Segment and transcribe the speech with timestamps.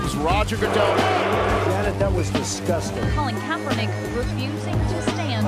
[0.00, 0.96] comes Roger Goodell.
[1.68, 3.02] Janet, that was disgusting.
[3.14, 5.46] Colin Kaepernick refusing to stand.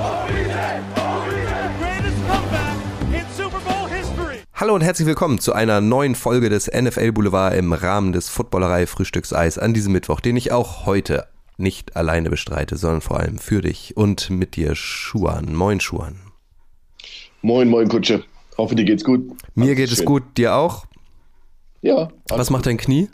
[4.53, 8.85] Hallo und herzlich willkommen zu einer neuen Folge des NFL Boulevard im Rahmen des Footballerei
[8.85, 11.27] Frühstückseis an diesem Mittwoch, den ich auch heute
[11.57, 15.53] nicht alleine bestreite, sondern vor allem für dich und mit dir Schuan.
[15.53, 16.19] Moin Schuan.
[17.41, 18.23] Moin, moin, Kutsche.
[18.57, 19.31] Hoffe, dir geht's gut.
[19.55, 20.05] Mir Alles geht es schön.
[20.05, 20.85] gut, dir auch?
[21.81, 22.09] Ja.
[22.29, 23.09] Was macht dein Knie?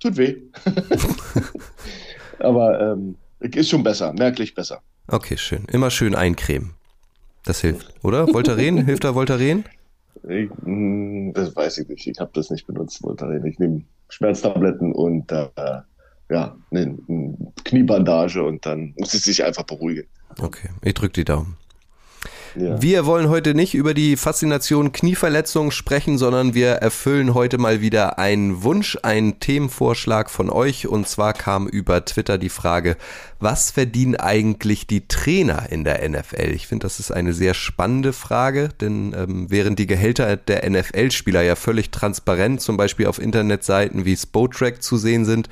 [0.00, 0.36] Tut weh.
[2.38, 4.80] Aber ähm, ist schon besser, merklich besser.
[5.08, 5.64] Okay, schön.
[5.66, 6.74] Immer schön eincremen.
[7.44, 8.26] Das hilft, oder?
[8.28, 8.84] Voltaren?
[8.84, 9.64] hilft da Voltaren?
[10.28, 12.06] Ich, mh, das weiß ich nicht.
[12.06, 13.44] Ich habe das nicht benutzt, Voltaren.
[13.46, 15.48] Ich nehme Schmerztabletten und äh,
[16.30, 16.96] ja, eine,
[17.64, 20.06] Kniebandage und dann muss es sich einfach beruhigen.
[20.40, 21.56] Okay, ich drück die Daumen.
[22.54, 28.18] Wir wollen heute nicht über die Faszination Knieverletzung sprechen, sondern wir erfüllen heute mal wieder
[28.18, 30.86] einen Wunsch, einen Themenvorschlag von euch.
[30.86, 32.96] Und zwar kam über Twitter die Frage,
[33.40, 36.52] was verdienen eigentlich die Trainer in der NFL?
[36.54, 41.42] Ich finde, das ist eine sehr spannende Frage, denn ähm, während die Gehälter der NFL-Spieler
[41.42, 45.48] ja völlig transparent, zum Beispiel auf Internetseiten wie Spotrack zu sehen sind,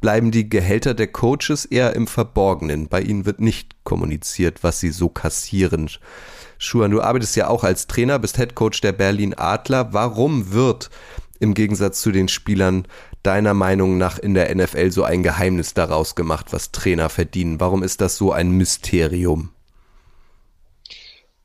[0.00, 2.88] bleiben die Gehälter der Coaches eher im Verborgenen.
[2.88, 5.90] Bei ihnen wird nicht kommuniziert, was sie so kassieren.
[6.58, 9.94] Schuan, du arbeitest ja auch als Trainer, bist Head Coach der Berlin Adler.
[9.94, 10.90] Warum wird
[11.38, 12.86] im Gegensatz zu den Spielern
[13.22, 17.60] deiner Meinung nach in der NFL so ein Geheimnis daraus gemacht, was Trainer verdienen?
[17.60, 19.50] Warum ist das so ein Mysterium?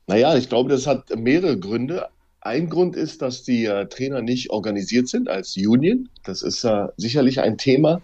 [0.06, 2.08] Naja, ich glaube, das hat mehrere Gründe.
[2.40, 6.08] Ein Grund ist, dass die äh, Trainer nicht organisiert sind als Union.
[6.24, 8.00] Das ist äh, sicherlich ein Thema.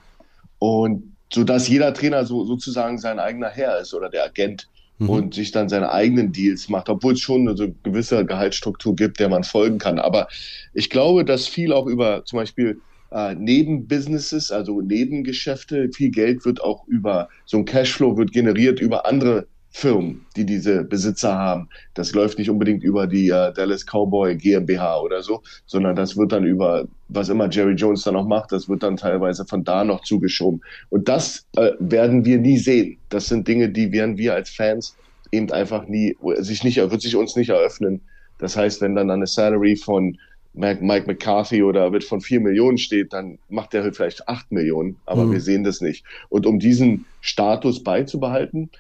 [0.59, 4.69] Und so dass jeder Trainer so sozusagen sein eigener Herr ist oder der Agent
[5.03, 5.09] Mhm.
[5.09, 9.21] und sich dann seine eigenen Deals macht, obwohl es schon eine so gewisse Gehaltsstruktur gibt,
[9.21, 9.99] der man folgen kann.
[9.99, 10.29] Aber
[10.75, 12.81] ich glaube, dass viel auch über zum Beispiel
[13.15, 19.07] äh, Nebenbusinesses, also Nebengeschäfte, viel Geld wird auch über so ein Cashflow wird generiert über
[19.07, 21.69] andere Firmen, die diese Besitzer haben.
[21.95, 26.33] Das läuft nicht unbedingt über die äh, Dallas Cowboy GmbH oder so, sondern das wird
[26.33, 29.83] dann über, was immer Jerry Jones dann noch macht, das wird dann teilweise von da
[29.83, 30.61] noch zugeschoben.
[30.91, 32.99] Und das äh, werden wir nie sehen.
[33.09, 34.95] Das sind Dinge, die werden wir als Fans
[35.31, 38.03] eben einfach nie, sich nicht, wird sich uns nicht eröffnen.
[38.39, 40.19] Das heißt, wenn dann eine Salary von
[40.55, 45.27] Mike McCarthy oder wird von vier Millionen steht, dann macht der vielleicht acht Millionen, aber
[45.27, 45.33] Mhm.
[45.33, 46.05] wir sehen das nicht.
[46.29, 48.71] Und um diesen Status beizubehalten,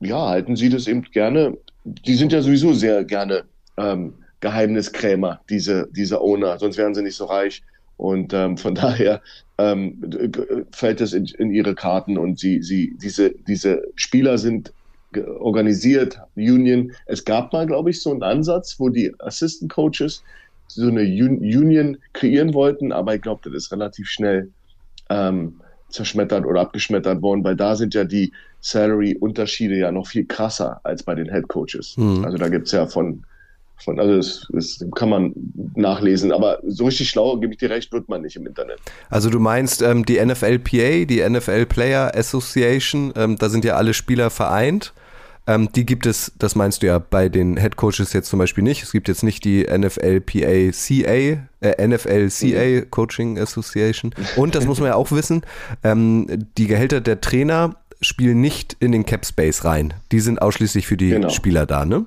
[0.00, 1.58] ja, halten Sie das eben gerne.
[1.84, 3.44] Die sind ja sowieso sehr gerne
[3.76, 7.62] ähm, Geheimniskrämer, diese, diese Owner, sonst wären sie nicht so reich.
[7.96, 9.22] Und ähm, von daher
[9.58, 10.00] ähm,
[10.72, 14.72] fällt es in, in ihre Karten und sie, sie, diese, diese Spieler sind
[15.38, 16.92] organisiert, Union.
[17.06, 20.22] Es gab mal, glaube ich, so einen Ansatz, wo die Assistant Coaches
[20.68, 24.50] so eine Un Union kreieren wollten, aber ich glaube, das ist relativ schnell
[25.08, 30.80] ähm, zerschmettert oder abgeschmettert worden, weil da sind ja die Salary-Unterschiede ja noch viel krasser
[30.84, 31.96] als bei den Head Coaches.
[31.96, 32.24] Mhm.
[32.24, 33.24] Also da gibt's ja von,
[33.76, 35.32] von also das, das kann man
[35.74, 38.78] nachlesen, aber so richtig schlau, gebe ich dir recht, wird man nicht im Internet.
[39.08, 43.94] Also du meinst ähm, die NFLPA, die NFL Player Association, ähm, da sind ja alle
[43.94, 44.92] Spieler vereint.
[45.48, 48.62] Ähm, die gibt es, das meinst du ja bei den Head Coaches jetzt zum Beispiel
[48.62, 48.82] nicht.
[48.82, 54.14] Es gibt jetzt nicht die NFLPA CA, äh, NFLCA Coaching Association.
[54.36, 55.42] Und das muss man ja auch wissen,
[55.82, 59.94] ähm, die Gehälter der Trainer spielen nicht in den Cap Space rein.
[60.12, 61.30] Die sind ausschließlich für die Genau.
[61.30, 62.04] Spieler da, ne?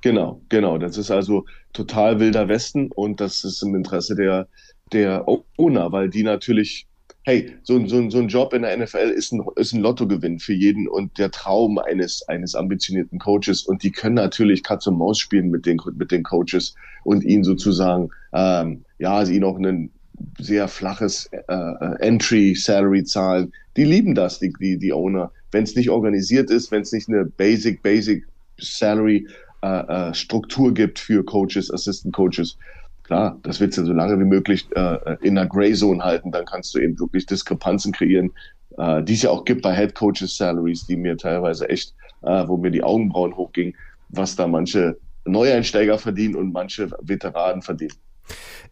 [0.00, 0.78] Genau, genau.
[0.78, 4.48] Das ist also total wilder Westen und das ist im Interesse der,
[4.92, 5.26] der
[5.56, 6.86] Owner, weil die natürlich,
[7.24, 9.80] hey, so, ein- so, ein- so ein Job in der NFL ist ein, ist ein
[9.80, 14.86] Lottogewinn für jeden und der Traum eines, eines ambitionierten Coaches und die können natürlich Katz
[14.86, 16.74] und Maus spielen mit den, mit den Coaches
[17.04, 19.90] und ihnen sozusagen, ähm, ja, sie auch ein
[20.38, 23.52] sehr flaches äh, äh, Entry-Salary zahlen.
[23.76, 25.32] Die lieben das, die, die, die Owner.
[25.50, 28.24] Wenn es nicht organisiert ist, wenn es nicht eine Basic, Basic
[28.58, 29.26] Salary
[29.62, 32.56] äh, äh, Struktur gibt für Coaches, Assistant Coaches.
[33.04, 36.44] Klar, das willst du so lange wie möglich äh, in einer Gray Zone halten, dann
[36.44, 38.32] kannst du eben wirklich Diskrepanzen kreieren,
[38.78, 42.46] äh, die es ja auch gibt bei Head Coaches Salaries, die mir teilweise echt, äh,
[42.46, 43.74] wo mir die Augenbrauen hochgingen,
[44.08, 47.94] was da manche Neueinsteiger verdienen und manche Veteranen verdienen.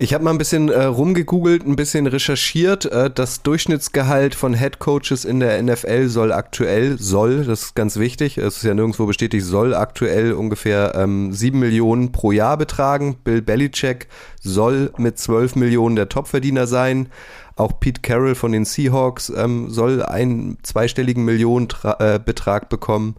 [0.02, 2.87] Ich habe mal ein bisschen äh, rumgegoogelt, ein bisschen recherchiert.
[2.87, 7.99] Äh, das Durchschnittsgehalt von Head Coaches in der NFL soll aktuell, soll, das ist ganz
[7.99, 13.17] wichtig, es ist ja nirgendwo bestätigt, soll aktuell ungefähr ähm, 7 Millionen pro Jahr betragen.
[13.23, 14.08] Bill Belichick
[14.41, 17.11] soll mit 12 Millionen der Topverdiener sein.
[17.56, 23.17] Auch Pete Carroll von den Seahawks ähm, soll einen zweistelligen Millionenbetrag bekommen.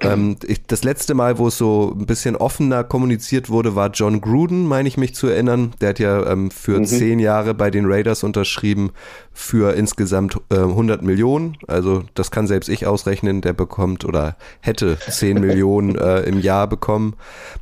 [0.00, 4.20] Ähm, ich, das letzte Mal, wo es so ein bisschen offener kommuniziert wurde, war John
[4.20, 5.72] Gruden, meine ich mich zu erinnern.
[5.80, 6.84] Der hat ja ähm, für Mhm.
[6.86, 8.90] zehn Jahre bei den Raiders unterschrieben
[9.32, 11.56] für insgesamt äh, 100 Millionen.
[11.68, 16.66] Also das kann selbst ich ausrechnen, der bekommt oder hätte 10 Millionen äh, im Jahr
[16.68, 17.14] bekommen.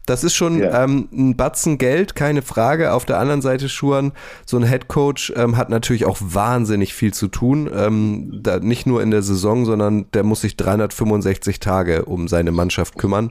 [0.07, 0.85] Das ist schon Ja.
[0.85, 2.93] ähm, ein Batzen Geld, keine Frage.
[2.93, 4.13] Auf der anderen Seite, Schuhan,
[4.47, 7.71] so ein Head Coach ähm, hat natürlich auch wahnsinnig viel zu tun.
[7.75, 12.53] Ähm, da, nicht nur in der Saison, sondern der muss sich 365 Tage um seine
[12.53, 13.31] Mannschaft kümmern.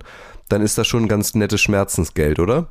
[0.50, 2.70] Dann ist das schon ein ganz nettes Schmerzensgeld, oder?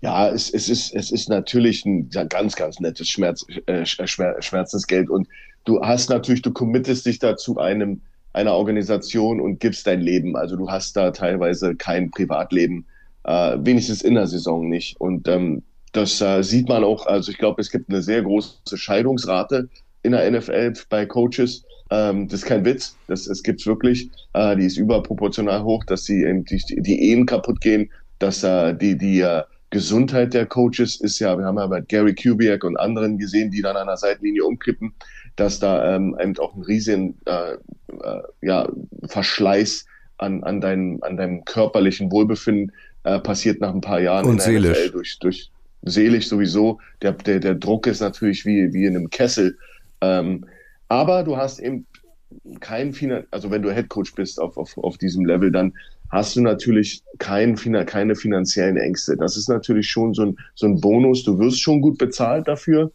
[0.00, 5.08] Ja, es, es, ist, es ist natürlich ein ganz, ganz nettes Schmerz, äh, Schmer- Schmerzensgeld.
[5.08, 5.28] Und
[5.64, 8.02] du hast natürlich, du committest dich da zu einem,
[8.34, 10.36] einer Organisation und gibst dein Leben.
[10.36, 12.84] Also du hast da teilweise kein Privatleben,
[13.24, 15.00] äh, wenigstens in der Saison nicht.
[15.00, 15.62] Und ähm,
[15.92, 19.70] das äh, sieht man auch, also ich glaube, es gibt eine sehr große Scheidungsrate
[20.02, 21.64] in der NFL bei Coaches.
[21.94, 24.10] Ähm, das ist kein Witz, das, es gibt's wirklich.
[24.32, 28.98] Äh, die ist überproportional hoch, dass eben die, die Ehen kaputt gehen, dass äh, die,
[28.98, 33.18] die äh, Gesundheit der Coaches ist ja, wir haben ja bei Gary Kubiak und anderen
[33.18, 34.92] gesehen, die dann an der Seitenlinie umkippen,
[35.36, 38.68] dass da ähm, eben auch ein riesen äh, äh, ja,
[39.06, 39.84] Verschleiß
[40.18, 42.72] an, an, deinem, an deinem körperlichen Wohlbefinden
[43.04, 44.90] äh, passiert nach ein paar Jahren Und seelisch.
[44.92, 45.50] Durch, durch
[45.82, 46.80] seelisch sowieso.
[47.02, 49.58] Der, der, der Druck ist natürlich wie, wie in einem Kessel.
[50.00, 50.46] Ähm,
[50.94, 51.86] aber du hast eben
[52.60, 55.72] kein Finan also wenn du Head Coach bist auf, auf, auf diesem Level, dann
[56.10, 57.56] hast du natürlich kein,
[57.86, 59.16] keine finanziellen Ängste.
[59.16, 61.24] Das ist natürlich schon so ein, so ein Bonus.
[61.24, 62.92] Du wirst schon gut bezahlt dafür.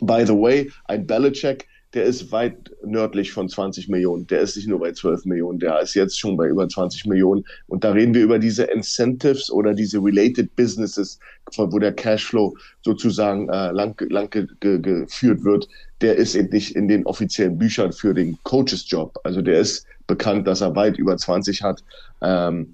[0.00, 4.26] By the way, ein Belichick, der ist weit nördlich von 20 Millionen.
[4.28, 7.44] Der ist nicht nur bei 12 Millionen, der ist jetzt schon bei über 20 Millionen.
[7.68, 11.18] Und da reden wir über diese Incentives oder diese related businesses,
[11.52, 15.68] von wo der Cashflow sozusagen äh, lang, lang ge, ge, geführt wird.
[16.00, 19.18] Der ist eben nicht in den offiziellen Büchern für den Coaches-Job.
[19.24, 21.84] Also der ist bekannt, dass er weit über 20 hat.
[22.22, 22.72] Ähm,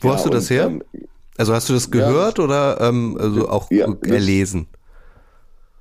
[0.00, 0.66] Wo ja, hast du das und, her?
[0.66, 0.82] ähm,
[1.36, 4.68] Also hast du das gehört oder ähm, also auch Ja, das- erlesen?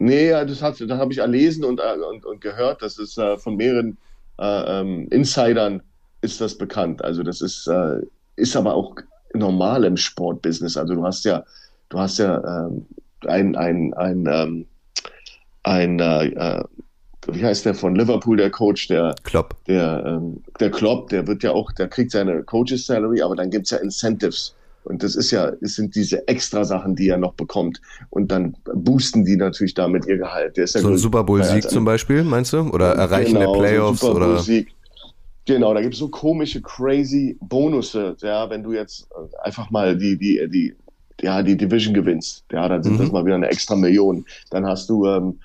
[0.02, 2.82] Nee, ja, das, hat, das habe ich erlesen und, äh, und, und gehört.
[2.82, 4.00] Das ist äh, von mehreren
[4.40, 5.84] äh, ähm, Insidern
[6.22, 7.04] ist das bekannt.
[7.06, 8.00] Also das ist, äh,
[8.36, 8.96] ist aber auch
[9.36, 10.76] normal im Sportbusiness.
[10.76, 11.44] Also du hast ja,
[11.90, 12.88] du hast ja ähm,
[13.28, 14.66] ein, ein, ein, ähm,
[15.62, 16.64] ein äh, äh,
[17.28, 19.54] wie heißt der von Liverpool, der Coach, der, Klopp.
[19.66, 23.52] der, ähm, der Klopp, der wird ja auch, der kriegt seine Coaches Salary, aber dann
[23.52, 24.56] gibt's ja Incentives.
[24.84, 27.82] Und das ist ja, es sind diese extra Sachen, die er noch bekommt.
[28.10, 30.58] Und dann boosten die natürlich damit ihr Gehalt.
[30.58, 32.62] Der ist ja So ein Super Bowl-Sieg zum Beispiel, meinst du?
[32.70, 34.28] Oder Erreichen Genau, der Playoffs so Super oder?
[34.36, 34.74] Bowl-Sieg.
[35.46, 39.08] Genau, da gibt's so komische, crazy Bonusse, ja, wenn du jetzt
[39.44, 40.76] einfach mal die, die, die,
[41.22, 42.98] ja, die Division gewinnst, ja, dann sind Mhm.
[43.00, 44.26] das mal wieder eine extra Million.
[44.52, 45.40] Dann hast du, ähm,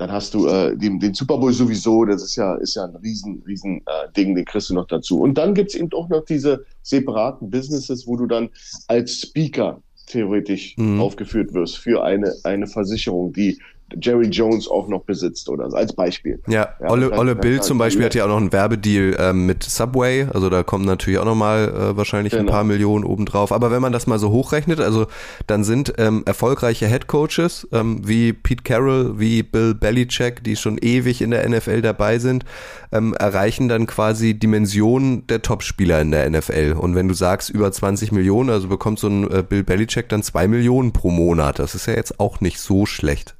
[0.00, 2.96] dann hast du äh, den, den Super Bowl sowieso, das ist ja, ist ja ein
[2.96, 5.20] riesen, riesen äh, Ding, den kriegst du noch dazu.
[5.20, 8.48] Und dann gibt's eben auch noch diese separaten Businesses, wo du dann
[8.88, 11.02] als Speaker theoretisch Mhm.
[11.02, 13.60] aufgeführt wirst für eine, eine Versicherung, die
[14.00, 16.40] Jerry Jones auch noch besitzt oder so, als Beispiel.
[16.46, 18.06] Ja, Ja, Olle, Olle Bill zum Beispiel ja.
[18.06, 21.68] hat ja auch noch einen Werbedeal ähm, mit Subway, also da kommen natürlich auch nochmal
[21.68, 22.52] äh, wahrscheinlich ein Genau.
[22.52, 23.52] paar Millionen obendrauf.
[23.52, 25.06] Aber wenn man das mal so hochrechnet, also
[25.46, 30.78] dann sind ähm, erfolgreiche Head Coaches ähm, wie Pete Carroll, wie Bill Belichick, die schon
[30.78, 32.44] ewig in der NFL dabei sind,
[32.92, 36.74] ähm, erreichen dann quasi Dimensionen der Topspieler in der NFL.
[36.78, 40.22] Und wenn du sagst über 20 Millionen, also bekommt so ein äh, Bill Belichick dann
[40.22, 41.58] zwei Millionen pro Monat.
[41.58, 43.34] Das ist ja jetzt auch nicht so schlecht.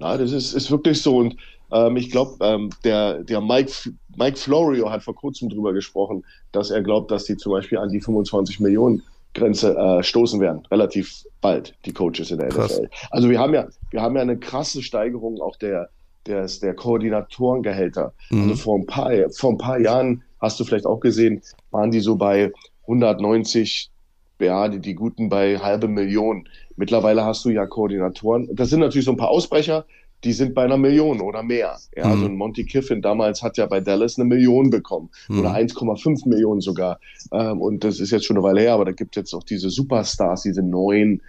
[0.00, 1.16] Ja, das ist, ist wirklich so.
[1.16, 1.36] Und
[1.72, 3.72] ähm, ich glaube, ähm, der, der Mike,
[4.16, 7.90] Mike Florio hat vor kurzem drüber gesprochen, dass er glaubt, dass die zum Beispiel an
[7.90, 9.02] die 25 Millionen
[9.34, 12.78] Grenze äh, stoßen werden, relativ bald, die Coaches in der Krass.
[12.78, 12.88] NFL.
[13.10, 15.90] Also wir haben ja, wir haben ja eine krasse Steigerung auch der,
[16.26, 18.12] der, der Koordinatorengehälter.
[18.30, 18.42] Mhm.
[18.42, 22.00] Also vor ein paar, vor ein paar Jahren hast du vielleicht auch gesehen, waren die
[22.00, 23.90] so bei 190,
[24.40, 26.48] ja, die, die guten bei halbe Million.
[26.78, 28.48] Mittlerweile hast du ja Koordinatoren.
[28.54, 29.84] Das sind natürlich so ein paar Ausbrecher,
[30.24, 31.76] die sind bei einer Million oder mehr.
[31.96, 32.20] Ja, Mhm.
[32.20, 35.40] so ein Monty Kiffin damals hat ja bei Dallas eine Million bekommen Mhm.
[35.40, 36.98] oder 1,5 Millionen sogar.
[37.32, 39.44] Ähm, und das ist jetzt schon eine Weile her, aber da gibt es jetzt auch
[39.44, 41.20] diese Superstars, diese neuen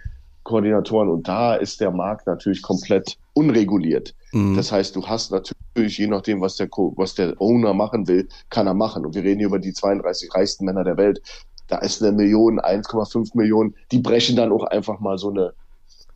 [0.42, 1.08] Koordinatoren.
[1.08, 4.14] Und da ist der Markt natürlich komplett unreguliert.
[4.32, 4.56] Mhm.
[4.56, 8.26] Das heißt, du hast natürlich, je nachdem, was der, Co was der Owner machen will,
[8.48, 9.04] kann er machen.
[9.06, 11.20] Und wir reden hier über die 32 reichsten Männer der Welt.
[11.70, 13.74] Da ist eine Million, 1,5 Millionen.
[13.92, 15.52] Die brechen dann auch einfach mal so eine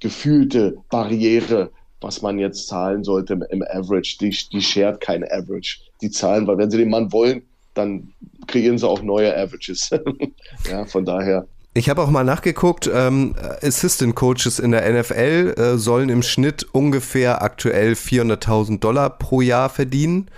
[0.00, 1.70] gefühlte Barriere,
[2.00, 4.18] was man jetzt zahlen sollte im, Average.
[4.20, 5.78] Die, die shared keine Average.
[6.02, 7.42] Die zahlen, weil wenn sie den Mann wollen,
[7.74, 8.12] dann
[8.46, 9.90] kreieren sie auch neue Averages.
[10.70, 11.46] ja, von daher.
[11.76, 16.64] Ich habe auch mal nachgeguckt, ähm, Assistant Coaches in der NFL äh, sollen im Schnitt
[16.70, 20.28] ungefähr aktuell 400.000 Dollar pro Jahr verdienen.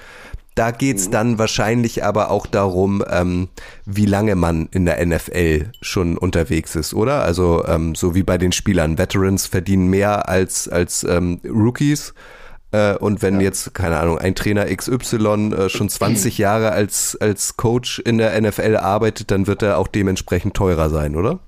[0.56, 3.48] Da geht's dann wahrscheinlich aber auch darum, ähm,
[3.84, 7.22] wie lange man in der NFL schon unterwegs ist, oder?
[7.22, 8.96] Also ähm, so wie bei den Spielern.
[8.96, 12.14] Veterans verdienen mehr als, als ähm, Rookies.
[12.72, 17.58] Äh, und wenn jetzt, keine Ahnung, ein Trainer XY äh, schon 20 Jahre als, als
[17.58, 21.38] Coach in der NFL arbeitet, dann wird er auch dementsprechend teurer sein, oder?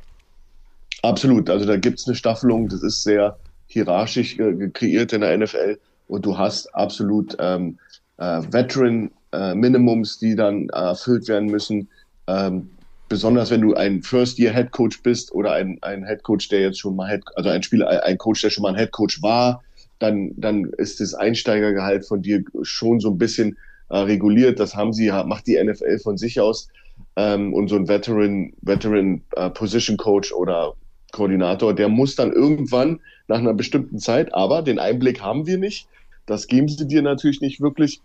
[1.00, 1.48] Absolut.
[1.48, 3.38] Also da gibt es eine Staffelung, das ist sehr
[3.68, 7.78] hierarchisch äh, kreiert in der NFL und du hast absolut ähm,
[8.18, 11.88] äh, Veteran-Minimums, die dann erfüllt werden müssen.
[12.26, 12.70] Ähm,
[13.08, 16.96] besonders wenn du ein First-Year-Head Coach bist oder ein, ein Head Coach, der jetzt schon
[16.96, 19.62] mal Head, also ein Spieler, ein Coach, der schon mal ein Head Coach war,
[19.98, 23.56] dann, dann ist das Einsteigergehalt von dir schon so ein bisschen
[23.88, 24.60] äh, reguliert.
[24.60, 26.68] Das haben sie, macht die NFL von sich aus.
[27.16, 30.74] Ähm, und so ein Veteran, Veteran äh, Position Coach oder
[31.12, 35.88] Koordinator, der muss dann irgendwann nach einer bestimmten Zeit, aber den Einblick haben wir nicht.
[36.28, 38.00] Das geben sie dir natürlich nicht wirklich.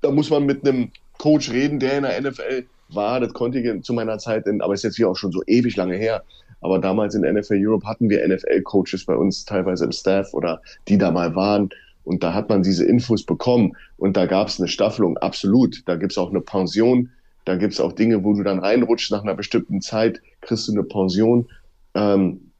[0.00, 3.20] Da muss man mit einem Coach reden, der in der NFL war.
[3.20, 5.76] Das konnte ich zu meiner Zeit, in, aber ist jetzt hier auch schon so ewig
[5.76, 6.24] lange her.
[6.62, 10.98] Aber damals in NFL Europe hatten wir NFL-Coaches bei uns teilweise im Staff oder die
[10.98, 11.68] da mal waren.
[12.04, 13.76] Und da hat man diese Infos bekommen.
[13.98, 15.82] Und da gab es eine Staffelung, absolut.
[15.86, 17.10] Da gibt es auch eine Pension.
[17.44, 20.72] Da gibt es auch Dinge, wo du dann reinrutschst nach einer bestimmten Zeit, kriegst du
[20.72, 21.48] eine Pension.
[21.94, 22.52] Ähm,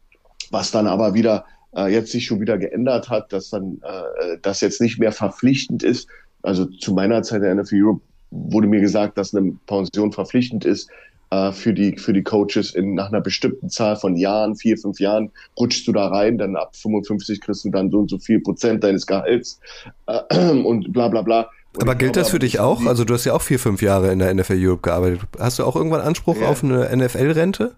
[0.50, 1.44] was dann aber wieder
[1.76, 5.82] äh, jetzt sich schon wieder geändert hat, dass dann äh, das jetzt nicht mehr verpflichtend
[5.82, 6.08] ist.
[6.42, 8.00] Also zu meiner Zeit der NFL Europe
[8.30, 10.88] wurde mir gesagt, dass eine Pension verpflichtend ist
[11.30, 12.74] äh, für, die, für die Coaches.
[12.74, 16.56] In, nach einer bestimmten Zahl von Jahren, vier, fünf Jahren, rutschst du da rein, dann
[16.56, 19.60] ab 55 kriegst du dann so und so viel Prozent deines Gehalts
[20.06, 21.50] äh, und bla bla bla.
[21.74, 22.84] Und Aber gilt glaube, das für dich auch?
[22.86, 25.20] Also du hast ja auch vier, fünf Jahre in der NFL Europe gearbeitet.
[25.38, 26.48] Hast du auch irgendwann Anspruch ja.
[26.48, 27.76] auf eine NFL-Rente?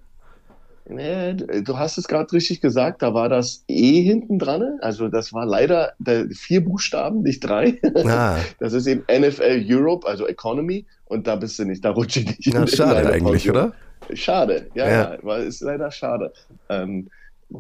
[0.89, 4.79] Nee, du hast es gerade richtig gesagt, da war das E hinten dran.
[4.81, 5.93] Also das war leider
[6.33, 7.81] vier Buchstaben, nicht drei.
[8.05, 8.37] Ah.
[8.59, 12.27] Das ist eben NFL Europe, also Economy, und da bist du nicht, da rutsche ich
[12.27, 12.55] nicht.
[12.55, 13.73] Na, schade eigentlich, oder?
[14.15, 16.33] Schade, ja, ja, ja, ist leider schade.
[16.69, 17.09] Ähm,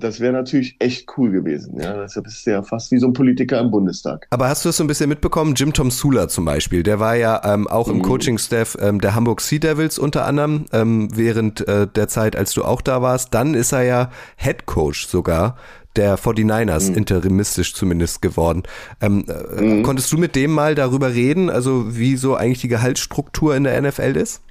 [0.01, 1.81] das wäre natürlich echt cool gewesen.
[1.81, 4.27] Ja, das ist ja fast wie so ein Politiker im Bundestag.
[4.31, 5.55] Aber hast du es so ein bisschen mitbekommen?
[5.55, 8.03] Jim Tom Sula zum Beispiel, der war ja ähm, auch im mhm.
[8.03, 12.65] Coaching-Staff ähm, der Hamburg Sea Devils unter anderem ähm, während äh, der Zeit, als du
[12.65, 13.35] auch da warst.
[13.35, 15.57] Dann ist er ja Head Coach sogar
[15.97, 16.97] der 49ers, mhm.
[16.97, 18.63] interimistisch zumindest geworden.
[19.01, 19.83] Ähm, äh, mhm.
[19.83, 23.81] Konntest du mit dem mal darüber reden, also wie so eigentlich die Gehaltsstruktur in der
[23.81, 24.43] NFL ist?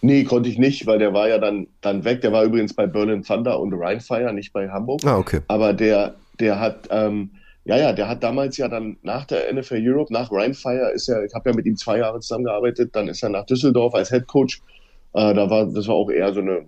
[0.00, 2.20] Nee, konnte ich nicht, weil der war ja dann, dann weg.
[2.20, 5.00] Der war übrigens bei Berlin Thunder und Rheinfire, nicht bei Hamburg.
[5.04, 5.40] Ah, okay.
[5.48, 7.30] Aber der, der hat, ähm,
[7.64, 11.22] ja, ja, der hat damals ja dann nach der NFL Europe, nach Rheinfire, ist ja,
[11.22, 14.26] ich habe ja mit ihm zwei Jahre zusammengearbeitet, dann ist er nach Düsseldorf als Head
[14.26, 14.62] Coach.
[15.14, 16.66] Äh, da war, das war auch eher so eine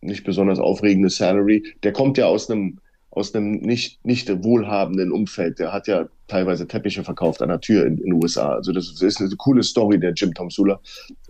[0.00, 1.62] nicht besonders aufregende Salary.
[1.82, 2.78] Der kommt ja aus einem,
[3.10, 5.58] aus einem nicht, nicht wohlhabenden Umfeld.
[5.58, 8.54] Der hat ja teilweise Teppiche verkauft an der Tür in den USA.
[8.54, 10.80] Also das ist eine coole Story, der Jim Tom Sula.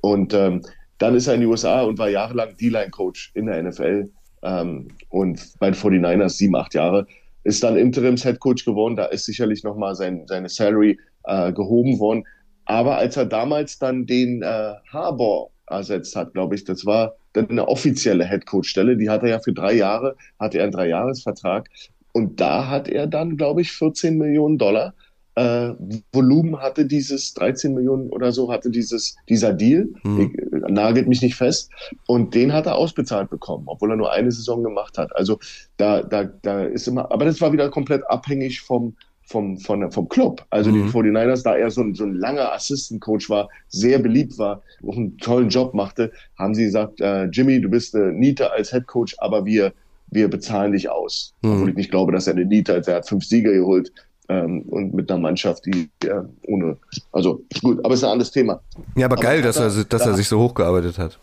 [0.01, 0.63] Und ähm,
[1.01, 4.11] dann ist er in die USA und war jahrelang D-Line-Coach in der NFL
[4.43, 7.07] ähm, und bei den 49ers sieben, acht Jahre.
[7.43, 12.25] Ist dann Interims-Head-Coach geworden, da ist sicherlich nochmal sein, seine Salary äh, gehoben worden.
[12.67, 17.49] Aber als er damals dann den äh, Harbour ersetzt hat, glaube ich, das war dann
[17.49, 21.69] eine offizielle Head-Coach-Stelle, die hat er ja für drei Jahre, hatte er einen Dreijahresvertrag.
[22.13, 24.93] Und da hat er dann, glaube ich, 14 Millionen Dollar
[25.41, 25.75] äh,
[26.13, 29.89] Volumen hatte dieses 13 Millionen oder so hatte dieses dieser Deal.
[30.03, 30.21] Mhm.
[30.21, 31.71] Ich, nagelt mich nicht fest.
[32.07, 35.15] Und den hat er ausbezahlt bekommen, obwohl er nur eine Saison gemacht hat.
[35.17, 35.39] Also
[35.77, 40.09] da da da ist immer, aber das war wieder komplett abhängig vom vom, von, vom
[40.09, 40.45] Club.
[40.51, 40.87] Also mhm.
[40.87, 44.61] die 49ers, da er so ein, so ein langer Assistant Coach war, sehr beliebt war,
[44.85, 48.73] auch einen tollen Job machte, haben sie gesagt, äh, Jimmy, du bist eine Niete als
[48.73, 49.73] Head Coach, aber wir,
[50.11, 51.33] wir bezahlen dich aus.
[51.43, 51.53] Mhm.
[51.53, 52.89] Obwohl ich nicht glaube, dass er eine Niete hat.
[52.89, 53.93] Er hat fünf Sieger geholt
[54.31, 56.77] ähm, und mit einer Mannschaft, die ja, ohne,
[57.11, 58.61] also gut, aber es ist ein anderes Thema.
[58.95, 61.19] Ja, aber, aber geil, dass er, dass da, er sich so hochgearbeitet hat.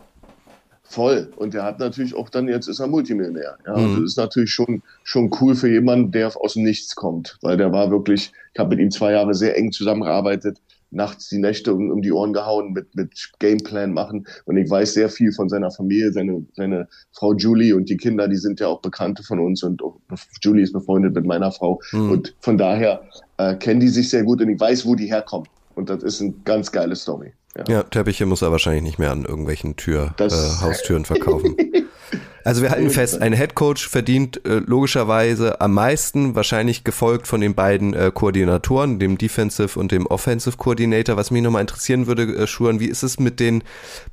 [0.84, 1.30] Voll.
[1.36, 3.58] Und er hat natürlich auch dann, jetzt ist er Multimillionär.
[3.66, 3.96] Ja, mhm.
[3.96, 7.38] das ist natürlich schon, schon cool für jemanden, der aus dem Nichts kommt.
[7.42, 10.58] Weil der war wirklich, ich habe mit ihm zwei Jahre sehr eng zusammengearbeitet
[10.90, 14.26] nachts die Nächte um, um die Ohren gehauen mit, mit Gameplan machen.
[14.44, 18.28] Und ich weiß sehr viel von seiner Familie, seine, seine Frau Julie und die Kinder,
[18.28, 19.98] die sind ja auch Bekannte von uns und auch,
[20.42, 21.80] Julie ist befreundet mit meiner Frau.
[21.92, 22.10] Mhm.
[22.10, 23.02] Und von daher
[23.36, 25.48] äh, kennen die sich sehr gut und ich weiß, wo die herkommen.
[25.74, 27.32] Und das ist eine ganz geile Story.
[27.56, 31.56] Ja, ja Teppiche muss er wahrscheinlich nicht mehr an irgendwelchen Tür, das, äh, Haustüren verkaufen.
[32.44, 37.40] Also wir halten fest, ein Head Coach verdient äh, logischerweise am meisten, wahrscheinlich gefolgt von
[37.40, 41.16] den beiden äh, Koordinatoren, dem Defensive und dem Offensive Coordinator.
[41.16, 43.64] Was mich nochmal interessieren würde, äh, Schuan, wie ist es mit den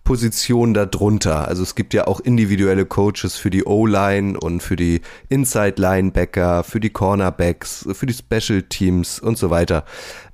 [0.03, 1.47] Positionen darunter?
[1.47, 6.63] Also es gibt ja auch individuelle Coaches für die O-Line und für die Inside Linebacker,
[6.63, 9.85] für die Cornerbacks, für die Special Teams und so weiter.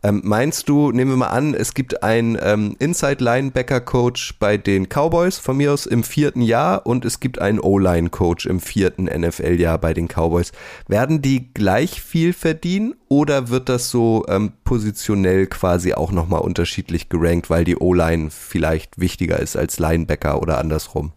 [0.04, 4.58] Ähm, meinst du, nehmen wir mal an, es gibt einen ähm, Inside Linebacker Coach bei
[4.58, 8.60] den Cowboys von mir aus im vierten Jahr und es gibt einen O O-Line-Coach im
[8.60, 10.52] vierten NFL-Jahr bei den Cowboys.
[10.88, 17.10] Werden die gleich viel verdienen oder wird das so ähm, positionell quasi auch nochmal unterschiedlich
[17.10, 21.12] gerankt, weil die O-Line vielleicht wichtiger ist als Linebacker oder andersrum?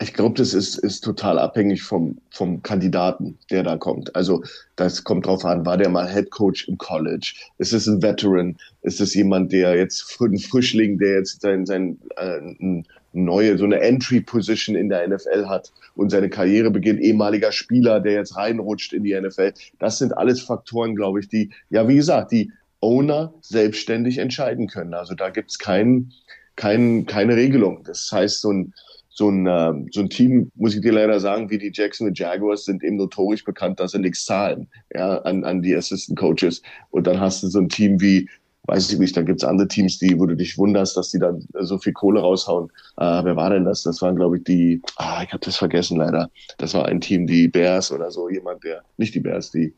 [0.00, 4.14] Ich glaube, das ist, ist total abhängig vom, vom Kandidaten, der da kommt.
[4.14, 4.44] Also
[4.76, 7.34] das kommt drauf an, war der mal Head Coach im College?
[7.58, 8.56] Ist es ein Veteran?
[8.82, 13.80] Ist es jemand, der jetzt ein Frischling, der jetzt sein, sein äh, neue, so eine
[13.80, 19.04] Entry-Position in der NFL hat und seine Karriere beginnt, ehemaliger Spieler, der jetzt reinrutscht in
[19.04, 19.52] die NFL?
[19.78, 24.94] Das sind alles Faktoren, glaube ich, die, ja, wie gesagt, die Owner selbstständig entscheiden können.
[24.94, 26.12] Also da gibt's kein,
[26.56, 27.82] kein, keine Regelung.
[27.84, 28.72] Das heißt, so ein
[29.18, 32.64] so ein, äh, so ein Team, muss ich dir leider sagen, wie die Jacksonville Jaguars
[32.64, 36.62] sind eben notorisch bekannt, dass sie nichts zahlen ja, an, an die Assistant Coaches.
[36.90, 38.28] Und dann hast du so ein Team wie,
[38.68, 41.46] weiß ich nicht, da gibt's andere Teams, die, wo du dich wunderst, dass die dann
[41.60, 42.70] so viel Kohle raushauen.
[42.98, 43.82] Äh, wer war denn das?
[43.82, 46.30] Das waren, glaube ich, die, ah, ich habe das vergessen leider.
[46.58, 49.74] Das war ein Team, die Bears oder so, jemand, der, nicht die Bears, die,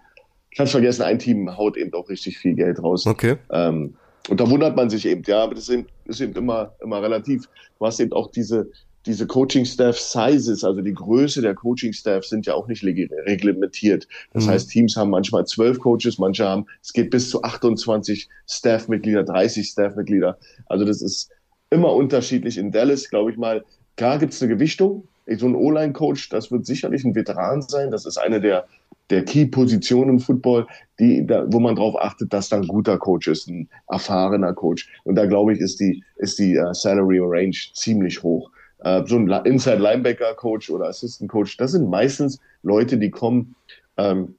[0.50, 3.06] ich habe vergessen, ein Team haut eben auch richtig viel Geld raus.
[3.06, 3.36] Okay.
[3.52, 3.94] Ähm,
[4.28, 7.00] und da wundert man sich eben, ja, aber das ist eben, ist eben immer, immer
[7.00, 7.48] relativ.
[7.78, 8.70] Du hast eben auch diese,
[9.06, 14.06] diese Coaching-Staff-Sizes, also die Größe der Coaching-Staff sind ja auch nicht reglementiert.
[14.32, 14.50] Das mhm.
[14.50, 19.66] heißt, Teams haben manchmal zwölf Coaches, manche haben, es geht bis zu 28 Staff-Mitglieder, 30
[19.66, 20.38] Staff-Mitglieder.
[20.66, 21.30] Also das ist
[21.70, 22.58] immer unterschiedlich.
[22.58, 23.64] In Dallas, glaube ich mal,
[23.96, 25.08] klar gibt es eine Gewichtung.
[25.26, 27.92] So ein O-Line-Coach, das wird sicherlich ein Veteran sein.
[27.92, 28.66] Das ist eine der,
[29.10, 30.66] der Key-Positionen im Football,
[30.98, 34.88] die, da, wo man darauf achtet, dass da ein guter Coach ist, ein erfahrener Coach.
[35.04, 38.50] Und da glaube ich, ist die, ist die uh, Salary Range ziemlich hoch
[38.82, 43.54] äh, so ein Inside Linebacker Coach oder Assistant Coach, das sind meistens Leute, die kommen
[43.96, 44.34] ähm,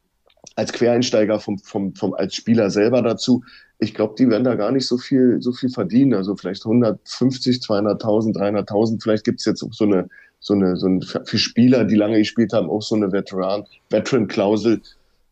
[0.56, 3.44] als Quereinsteiger vom, vom, vom, als Spieler selber dazu.
[3.80, 6.14] Ich glaube, die werden da gar nicht so viel, so viel verdienen.
[6.14, 9.02] Also vielleicht 150, 200.000, 300.000.
[9.02, 12.70] Vielleicht gibt's jetzt so eine, so eine, so ein, für Spieler, die lange gespielt haben,
[12.70, 14.82] auch so eine Veteran, Veteran-Klausel.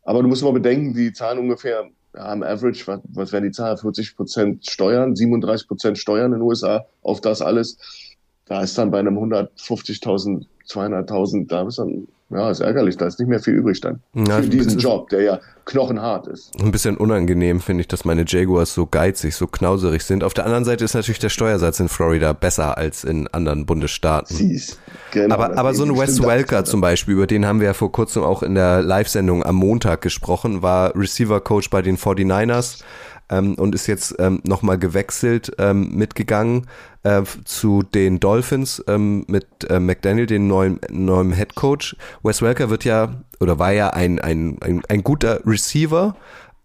[0.03, 3.51] Aber du musst mal bedenken, die zahlen ungefähr ja, im Average, was, was wären die
[3.51, 3.77] Zahlen?
[3.77, 7.77] 40 Prozent Steuern, 37 Prozent Steuern in den USA auf das alles
[8.49, 13.19] da ist dann bei einem 150.000, 200.000, da ist dann, ja, ist ärgerlich, da ist
[13.19, 14.01] nicht mehr viel übrig dann.
[14.15, 16.51] Ja, für diesen Job, der ja knochenhart ist.
[16.59, 20.23] Ein bisschen unangenehm finde ich, dass meine Jaguars so geizig, so knauserig sind.
[20.23, 24.35] Auf der anderen Seite ist natürlich der Steuersatz in Florida besser als in anderen Bundesstaaten.
[24.35, 24.79] Siehst.
[25.11, 27.91] Genau, aber, aber so ein Wes Welker zum Beispiel, über den haben wir ja vor
[27.91, 32.81] kurzem auch in der Live-Sendung am Montag gesprochen, war Receiver-Coach bei den 49ers
[33.29, 36.67] ähm, und ist jetzt ähm, nochmal gewechselt, ähm, mitgegangen
[37.03, 41.95] äh, zu den Dolphins ähm, mit äh, McDaniel, den neuen, neuen Head Coach.
[42.23, 46.15] Wes Welker wird ja oder war ja ein, ein, ein, ein guter Receiver.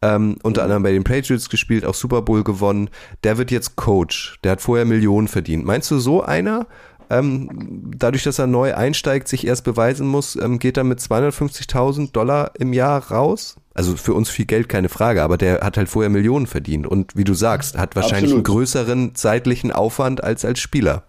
[0.03, 2.91] Ähm, unter anderem bei den Patriots gespielt, auch Super Bowl gewonnen.
[3.23, 4.39] Der wird jetzt Coach.
[4.45, 5.65] Der hat vorher Millionen verdient.
[5.65, 6.67] Meinst du, so einer
[7.11, 7.49] ähm,
[7.97, 12.53] dadurch, dass er neu einsteigt, sich erst beweisen muss, ähm, geht er mit 250.000 Dollar
[12.59, 13.57] im Jahr raus.
[13.75, 17.17] Also für uns viel Geld, keine Frage, aber der hat halt vorher Millionen verdient und
[17.17, 18.47] wie du sagst, hat wahrscheinlich Absolut.
[18.47, 21.03] einen größeren zeitlichen Aufwand als als Spieler.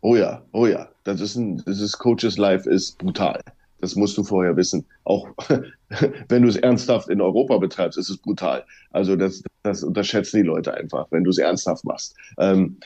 [0.00, 3.40] Oh ja, oh ja, das ist ein, das ist Coaches Life ist brutal.
[3.80, 4.86] Das musst du vorher wissen.
[5.04, 5.28] Auch
[6.28, 8.64] wenn du es ernsthaft in Europa betreibst, ist es brutal.
[8.92, 12.14] Also das, das unterschätzen die Leute einfach, wenn du es ernsthaft machst.
[12.38, 12.78] Ähm,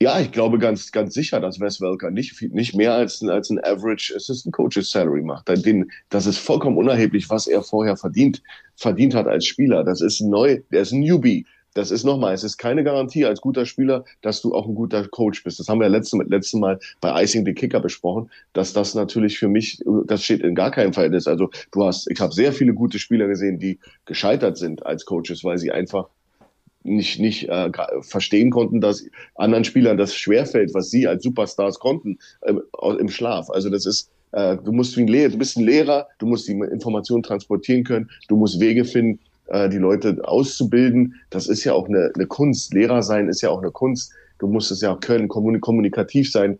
[0.00, 3.62] ja, ich glaube ganz, ganz sicher, dass Wes Welker nicht, nicht mehr als, als ein
[3.64, 5.48] Average Assistant Coaches Salary macht.
[5.48, 8.42] Den, das ist vollkommen unerheblich, was er vorher verdient,
[8.76, 9.82] verdient hat als Spieler.
[9.82, 11.46] Das ist neu, der ist ein Newbie.
[11.74, 15.06] Das ist nochmal, es ist keine Garantie als guter Spieler, dass du auch ein guter
[15.06, 15.60] Coach bist.
[15.60, 19.38] Das haben wir ja letztes, letztes Mal bei Icing the Kicker besprochen, dass das natürlich
[19.38, 21.26] für mich, das steht in gar keinem Verhältnis.
[21.26, 25.44] Also du hast, ich habe sehr viele gute Spieler gesehen, die gescheitert sind als Coaches,
[25.44, 26.08] weil sie einfach
[26.88, 27.70] nicht, nicht äh,
[28.00, 32.54] verstehen konnten, dass anderen Spielern das schwerfällt, was sie als Superstars konnten äh,
[32.98, 33.50] im Schlaf.
[33.50, 36.48] Also das ist, äh, du musst wie ein Lehrer, du bist ein Lehrer, du musst
[36.48, 41.14] die Informationen transportieren können, du musst Wege finden, äh, die Leute auszubilden.
[41.30, 42.74] Das ist ja auch eine, eine Kunst.
[42.74, 44.12] Lehrer sein ist ja auch eine Kunst.
[44.38, 46.58] Du musst es ja auch können, kommunikativ sein.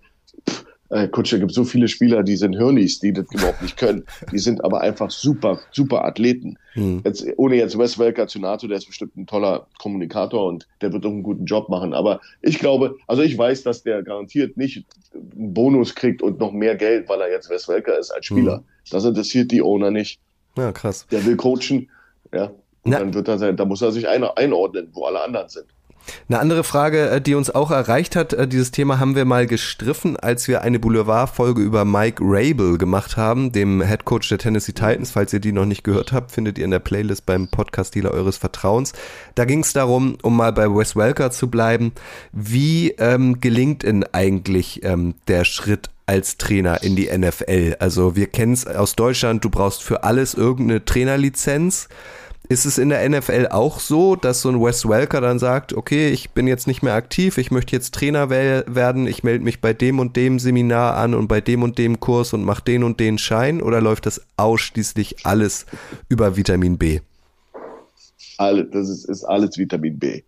[0.49, 4.05] Pff, äh, Kutsche, gibt so viele Spieler, die sind Hirnis, die das überhaupt nicht können.
[4.33, 6.59] Die sind aber einfach super, super Athleten.
[6.73, 7.03] Hm.
[7.05, 10.93] Jetzt, ohne jetzt Wes Welker zu NATO, der ist bestimmt ein toller Kommunikator und der
[10.93, 11.93] wird auch einen guten Job machen.
[11.93, 16.53] Aber ich glaube, also ich weiß, dass der garantiert nicht einen Bonus kriegt und noch
[16.53, 18.59] mehr Geld, weil er jetzt Wes Welker ist als Spieler.
[18.59, 18.65] Hm.
[18.91, 20.19] Das interessiert die Owner nicht.
[20.57, 21.07] Ja, krass.
[21.11, 21.91] Der will coachen,
[22.33, 22.51] ja.
[22.85, 25.67] Und dann wird er sein, da muss er sich ein, einordnen, wo alle anderen sind.
[26.29, 29.47] Eine andere Frage, äh, die uns auch erreicht hat, äh, dieses Thema haben wir mal
[29.47, 34.73] gestriffen, als wir eine Boulevard-Folge über Mike Rabel gemacht haben, dem Head Coach der Tennessee
[34.73, 35.11] Titans.
[35.11, 38.37] Falls ihr die noch nicht gehört habt, findet ihr in der Playlist beim Podcast-Dealer eures
[38.37, 38.93] Vertrauens.
[39.35, 41.93] Da ging es darum, um mal bei Wes Welker zu bleiben,
[42.33, 47.77] wie ähm, gelingt denn eigentlich ähm, der Schritt als Trainer in die NFL?
[47.79, 51.89] Also wir kennen es aus Deutschland, du brauchst für alles irgendeine Trainerlizenz.
[52.51, 56.09] Ist es in der NFL auch so, dass so ein Wes Welker dann sagt, okay,
[56.09, 59.75] ich bin jetzt nicht mehr aktiv, ich möchte jetzt Trainer werden, ich melde mich bei
[59.75, 63.01] dem und dem Seminar an und bei dem und dem Kurs und mache den und
[63.01, 65.67] den Schein oder läuft das ausschließlich alles
[66.09, 67.01] über Vitamin B?
[68.39, 70.23] Alle, das ist, ist alles Vitamin B.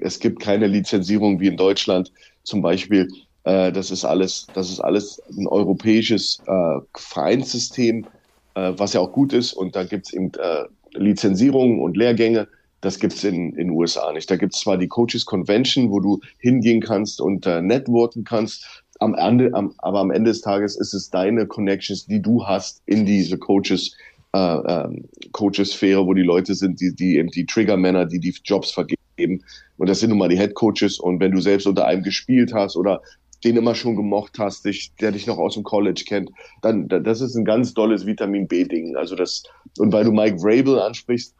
[0.00, 3.08] Es gibt keine Lizenzierung wie in Deutschland zum Beispiel.
[3.44, 8.06] Äh, das ist alles, das ist alles ein europäisches äh, Vereinssystem,
[8.54, 9.54] äh, was ja auch gut ist.
[9.54, 12.48] Und da gibt es eben äh, Lizenzierungen und Lehrgänge.
[12.80, 14.30] Das gibt es in den USA nicht.
[14.30, 18.84] Da gibt es zwar die Coaches Convention, wo du hingehen kannst und äh, networken kannst,
[19.00, 22.82] am Ende, am, aber am Ende des Tages ist es deine Connections, die du hast
[22.86, 23.96] in diese Coaches,
[24.32, 28.70] äh, ähm, Coaches-Sphäre, wo die Leute sind, die, die eben die Triggermänner, die die Jobs
[28.70, 29.42] vergeben.
[29.76, 30.98] Und das sind nun mal die Head Coaches.
[30.98, 33.02] Und wenn du selbst unter einem gespielt hast oder
[33.44, 36.30] den immer schon gemocht hast, dich, der dich noch aus dem College kennt,
[36.62, 38.96] dann das ist ein ganz dolles Vitamin B-Ding.
[38.96, 39.42] Also das,
[39.78, 41.34] und weil du Mike Vrabel ansprichst,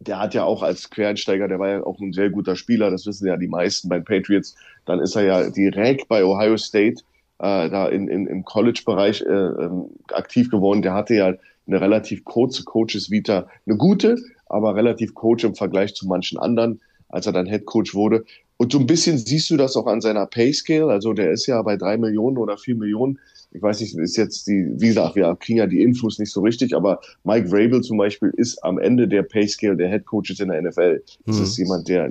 [0.00, 3.06] der hat ja auch als Quereinsteiger, der war ja auch ein sehr guter Spieler, das
[3.06, 4.54] wissen ja die meisten bei Patriots.
[4.84, 7.02] Dann ist er ja direkt bei Ohio State
[7.38, 10.82] äh, da in, in, im College-Bereich äh, ähm, aktiv geworden.
[10.82, 11.34] Der hatte ja
[11.66, 17.26] eine relativ kurze Coaches-Vita, eine gute, aber relativ Coach im Vergleich zu manchen anderen, als
[17.26, 18.24] er dann Head Coach wurde.
[18.56, 20.86] Und so ein bisschen siehst du das auch an seiner Payscale.
[20.86, 23.18] Also der ist ja bei drei Millionen oder vier Millionen.
[23.52, 26.40] Ich weiß nicht, ist jetzt die, wie gesagt, wir kriegen ja die Infos nicht so
[26.40, 30.48] richtig, aber Mike Vrabel zum Beispiel ist am Ende der Payscale der Head Coaches in
[30.48, 31.02] der NFL.
[31.26, 31.42] Das mhm.
[31.42, 32.10] ist jemand, der,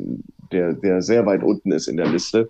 [0.51, 2.49] der, der sehr weit unten ist in der Liste.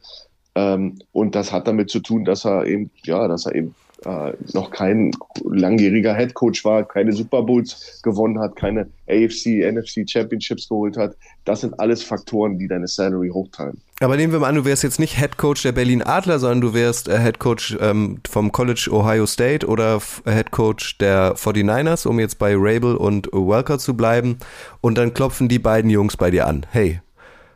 [0.55, 3.73] Ähm, und das hat damit zu tun, dass er eben, ja, dass er eben
[4.05, 5.11] äh, noch kein
[5.43, 11.15] langjähriger Head Coach war, keine Super Bowls gewonnen hat, keine AFC, NFC Championships geholt hat.
[11.45, 13.81] Das sind alles Faktoren, die deine Salary hochtreiben.
[13.99, 16.61] Aber nehmen wir mal an, du wärst jetzt nicht Head Coach der Berlin Adler, sondern
[16.61, 22.07] du wärst äh, Head Coach ähm, vom College Ohio State oder Head Coach der 49ers,
[22.07, 24.37] um jetzt bei Rabel und Welker zu bleiben.
[24.81, 26.65] Und dann klopfen die beiden Jungs bei dir an.
[26.71, 27.01] Hey,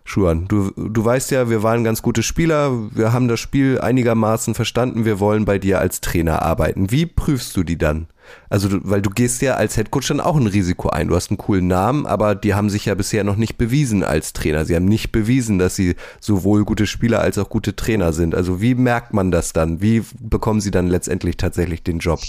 [0.10, 4.56] Schuan, du, du weißt ja, wir waren ganz gute Spieler, wir haben das Spiel einigermaßen
[4.56, 6.92] verstanden, wir wollen bei dir als Trainer arbeiten.
[6.92, 8.08] Wie prüfst du die dann?
[8.50, 11.10] Also, du, weil du gehst ja als Headcoach dann auch ein Risiko ein.
[11.10, 14.32] Du hast einen coolen Namen, aber die haben sich ja bisher noch nicht bewiesen als
[14.32, 14.64] Trainer.
[14.64, 18.34] Sie haben nicht bewiesen, dass sie sowohl gute Spieler als auch gute Trainer sind.
[18.34, 19.82] Also, wie merkt man das dann?
[19.82, 22.22] Wie bekommen sie dann letztendlich tatsächlich den Job?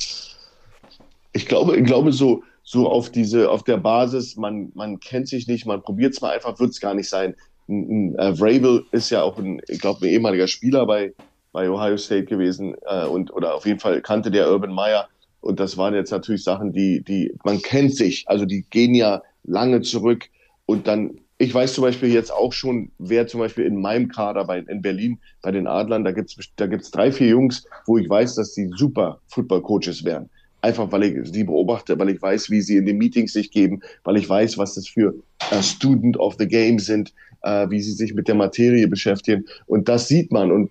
[1.32, 5.46] Ich glaube, ich glaube so, so auf diese, auf der Basis, man, man kennt sich
[5.46, 7.36] nicht, man probiert es mal einfach, wird es gar nicht sein
[7.68, 11.14] ein, ein, äh, Vrabel ist ja auch ein, ich glaube, ein ehemaliger Spieler bei,
[11.52, 15.08] bei Ohio State gewesen äh, und oder auf jeden Fall kannte der Urban Meyer.
[15.40, 19.22] Und das waren jetzt natürlich Sachen, die, die, man kennt sich, also die gehen ja
[19.44, 20.26] lange zurück.
[20.66, 24.44] Und dann, ich weiß zum Beispiel jetzt auch schon, wer zum Beispiel in meinem Kader
[24.44, 28.08] bei, in Berlin bei den Adlern, da gibt's da gibt's drei, vier Jungs, wo ich
[28.08, 30.28] weiß, dass die super Football-Coaches wären.
[30.60, 33.80] Einfach weil ich sie beobachte, weil ich weiß, wie sie in den Meetings sich geben,
[34.02, 35.14] weil ich weiß, was das für
[35.52, 39.44] uh, Student of the Game sind, äh, wie sie sich mit der Materie beschäftigen.
[39.66, 40.50] Und das sieht man.
[40.50, 40.70] Und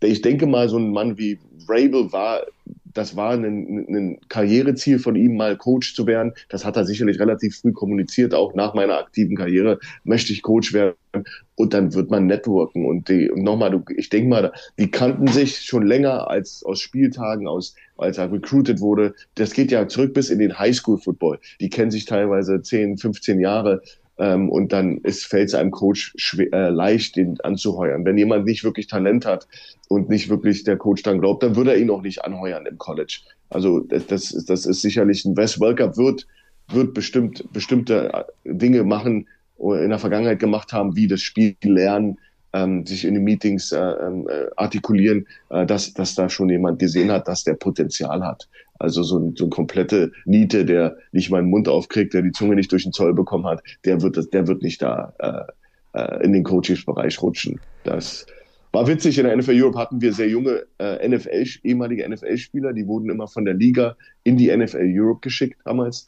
[0.00, 2.42] ich denke mal, so ein Mann wie Rabel war,
[2.94, 6.32] das war ein, ein Karriereziel von ihm, mal Coach zu werden.
[6.48, 10.72] Das hat er sicherlich relativ früh kommuniziert, auch nach meiner aktiven Karriere möchte ich Coach
[10.72, 10.96] werden.
[11.54, 12.86] Und dann wird man networken.
[12.86, 17.74] Und, die, nochmal, ich denke mal, die kannten sich schon länger als aus Spieltagen, aus,
[17.96, 19.14] als er recruited wurde.
[19.36, 21.38] Das geht ja zurück bis in den Highschool-Football.
[21.60, 23.82] Die kennen sich teilweise 10, 15 Jahre
[24.18, 28.04] ähm, und dann fällt es einem Coach schwer, äh, leicht, den anzuheuern.
[28.04, 29.46] Wenn jemand nicht wirklich Talent hat
[29.88, 32.78] und nicht wirklich der Coach dann glaubt, dann würde er ihn auch nicht anheuern im
[32.78, 33.20] College.
[33.50, 34.06] Also das,
[34.46, 36.26] das, ist sicherlich ein Wes Welker wird,
[36.70, 39.26] wird bestimmt bestimmte äh, Dinge machen,
[39.58, 42.18] in der Vergangenheit gemacht haben, wie das Spiel lernen,
[42.52, 46.78] ähm, sich in den Meetings äh, ähm, äh, artikulieren, äh, dass, dass da schon jemand
[46.78, 48.48] gesehen hat, dass der Potenzial hat.
[48.78, 52.32] Also so ein, so ein komplette Niete, der nicht mal den Mund aufkriegt, der die
[52.32, 56.24] Zunge nicht durch den Zoll bekommen hat, der wird, der wird nicht da äh, äh,
[56.24, 57.60] in den Coaches-Bereich rutschen.
[57.84, 58.26] Das
[58.72, 59.18] war witzig.
[59.18, 63.26] In der NFL Europe hatten wir sehr junge äh, NFL, ehemalige NFL-Spieler, die wurden immer
[63.26, 66.06] von der Liga in die NFL Europe geschickt damals.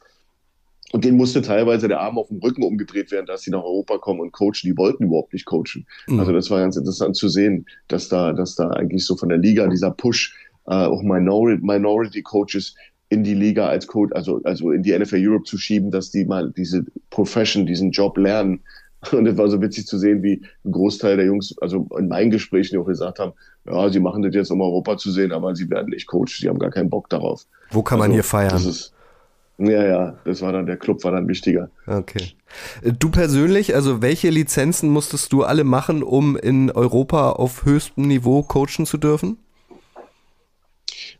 [0.91, 3.97] Und denen musste teilweise der Arm auf dem Rücken umgedreht werden, dass sie nach Europa
[3.97, 4.63] kommen und coachen.
[4.63, 5.85] Die wollten überhaupt nicht coachen.
[6.07, 6.19] Mhm.
[6.19, 9.37] Also das war ganz interessant zu sehen, dass da, dass da eigentlich so von der
[9.37, 10.35] Liga dieser Push
[10.75, 12.75] auch Minority, Minority Coaches
[13.09, 16.25] in die Liga als Coach, also, also in die NFL Europe zu schieben, dass die
[16.25, 18.61] mal diese Profession, diesen Job lernen,
[19.11, 22.31] Und es war so witzig zu sehen, wie ein Großteil der Jungs, also in meinen
[22.31, 23.33] Gesprächen auch gesagt haben,
[23.65, 26.47] ja, sie machen das jetzt, um Europa zu sehen, aber sie werden nicht Coach, sie
[26.47, 27.45] haben gar keinen Bock darauf.
[27.71, 28.49] Wo kann man Also, hier feiern?
[28.51, 28.93] Das ist,
[29.57, 31.69] ja, ja, das war dann, der Club war dann wichtiger.
[31.87, 32.31] Okay.
[32.83, 38.07] Äh, Du persönlich, also welche Lizenzen musstest du alle machen, um in Europa auf höchstem
[38.07, 39.37] Niveau coachen zu dürfen?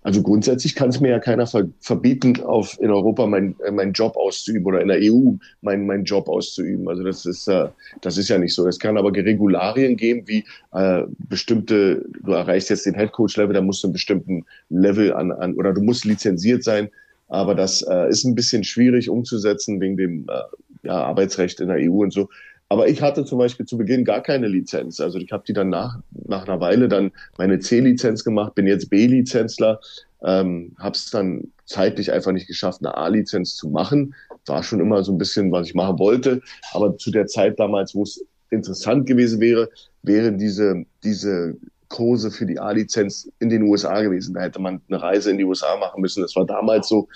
[0.03, 3.93] Also grundsätzlich kann es mir ja keiner ver verbieten, auf in Europa meinen äh, meinen
[3.93, 6.87] Job auszuüben oder in der EU meinen meinen Job auszuüben.
[6.87, 7.67] Also das ist äh,
[8.01, 8.67] das ist ja nicht so.
[8.67, 12.03] Es kann aber Regularien geben, wie äh, bestimmte.
[12.23, 15.71] Du erreichst jetzt den Headcoach Level, da musst du einen bestimmten Level an, an oder
[15.73, 16.89] du musst lizenziert sein.
[17.27, 21.77] Aber das äh, ist ein bisschen schwierig umzusetzen wegen dem äh, ja, Arbeitsrecht in der
[21.77, 22.27] EU und so.
[22.71, 25.01] Aber ich hatte zum Beispiel zu Beginn gar keine Lizenz.
[25.01, 28.89] Also ich habe die dann nach, nach einer Weile dann meine C-Lizenz gemacht, bin jetzt
[28.89, 29.81] B-Lizenzler,
[30.23, 34.15] ähm, habe es dann zeitlich einfach nicht geschafft, eine A-Lizenz zu machen.
[34.45, 36.41] War schon immer so ein bisschen, was ich machen wollte.
[36.71, 39.67] Aber zu der Zeit damals, wo es interessant gewesen wäre,
[40.03, 41.57] wären diese, diese
[41.91, 44.33] Kurse für die A-Lizenz in den USA gewesen.
[44.33, 46.21] Da hätte man eine Reise in die USA machen müssen.
[46.21, 47.07] Das war damals so.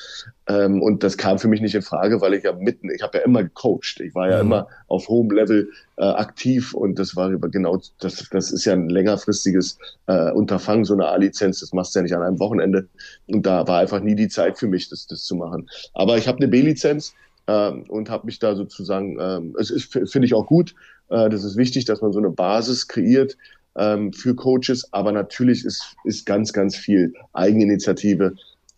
[0.48, 3.18] Ähm, und das kam für mich nicht in Frage, weil ich ja mitten, ich habe
[3.18, 4.02] ja immer gecoacht.
[4.02, 4.42] Ich war ja Mhm.
[4.42, 8.74] immer auf hohem Level äh, aktiv und das war über genau, das, das ist ja
[8.74, 11.62] ein längerfristiges äh, Unterfangen, so eine A-Lizenz.
[11.62, 12.88] Das machst du ja nicht an einem Wochenende.
[13.28, 15.70] Und da war einfach nie die Zeit für mich, das, das zu machen.
[15.94, 17.14] Aber ich habe eine B-Lizenz
[17.48, 20.76] ähm, und habe mich da sozusagen, ähm, es ist, finde ich auch gut.
[21.10, 23.38] Äh, das ist wichtig, dass man so eine Basis kreiert
[23.78, 28.34] ähm, für Coaches, aber natürlich ist, ist ganz, ganz viel Eigeninitiative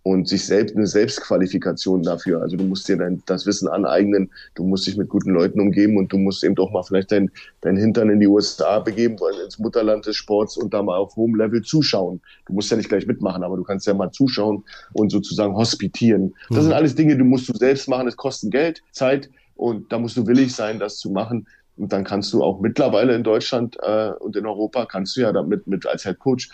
[0.07, 2.41] und sich selbst eine Selbstqualifikation dafür.
[2.41, 5.97] Also du musst dir dein, das Wissen aneignen, du musst dich mit guten Leuten umgeben
[5.97, 7.29] und du musst eben doch mal vielleicht dein,
[7.59, 11.17] dein Hintern in die USA begeben, weil ins Mutterland des Sports und da mal auf
[11.17, 12.21] hohem Level zuschauen.
[12.45, 16.33] Du musst ja nicht gleich mitmachen, aber du kannst ja mal zuschauen und sozusagen hospitieren.
[16.49, 18.07] Das sind alles Dinge, die musst du selbst machen.
[18.07, 21.47] Es kosten Geld, Zeit und da musst du willig sein, das zu machen.
[21.77, 25.31] Und dann kannst du auch mittlerweile in Deutschland äh, und in Europa kannst du ja
[25.31, 26.49] damit mit als Head Coach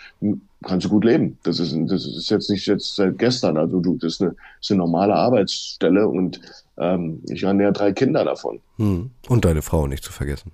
[0.62, 1.38] kannst du gut leben.
[1.44, 3.56] Das ist das ist jetzt nicht jetzt seit gestern.
[3.56, 6.40] Also du das ist eine, das ist eine normale Arbeitsstelle und
[6.78, 8.60] ähm, ich ernähre drei Kinder davon.
[8.76, 9.10] Hm.
[9.28, 10.52] Und deine Frau nicht zu vergessen.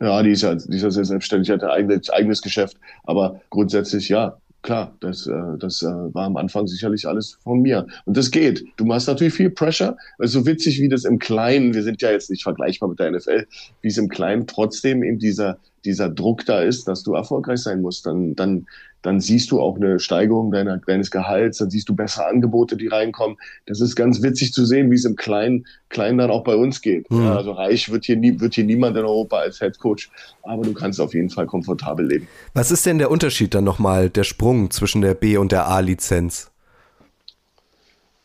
[0.00, 2.76] Ja, die ist ja, die ist ja sehr selbstständig, hat ein eigenes, eigenes Geschäft.
[3.04, 7.86] Aber grundsätzlich ja, klar, das, äh, das äh, war am Anfang sicherlich alles von mir.
[8.04, 8.64] Und das geht.
[8.76, 9.96] Du hast natürlich viel Pressure.
[10.18, 12.98] Es ist so witzig, wie das im Kleinen, wir sind ja jetzt nicht vergleichbar mit
[12.98, 13.46] der NFL,
[13.82, 17.80] wie es im Kleinen trotzdem eben dieser, dieser Druck da ist, dass du erfolgreich sein
[17.80, 18.06] musst.
[18.06, 18.66] Dann, dann,
[19.02, 22.88] dann siehst du auch eine Steigerung deiner, deines Gehalts, dann siehst du bessere Angebote, die
[22.88, 23.36] reinkommen.
[23.66, 26.80] Das ist ganz witzig zu sehen, wie es im Kleinen, Kleinen dann auch bei uns
[26.80, 27.10] geht.
[27.10, 27.24] Mhm.
[27.24, 30.10] Ja, also reich wird hier, nie, wird hier niemand in Europa als Head Coach,
[30.42, 32.28] aber du kannst auf jeden Fall komfortabel leben.
[32.54, 36.50] Was ist denn der Unterschied dann nochmal, der Sprung zwischen der B- und der A-Lizenz?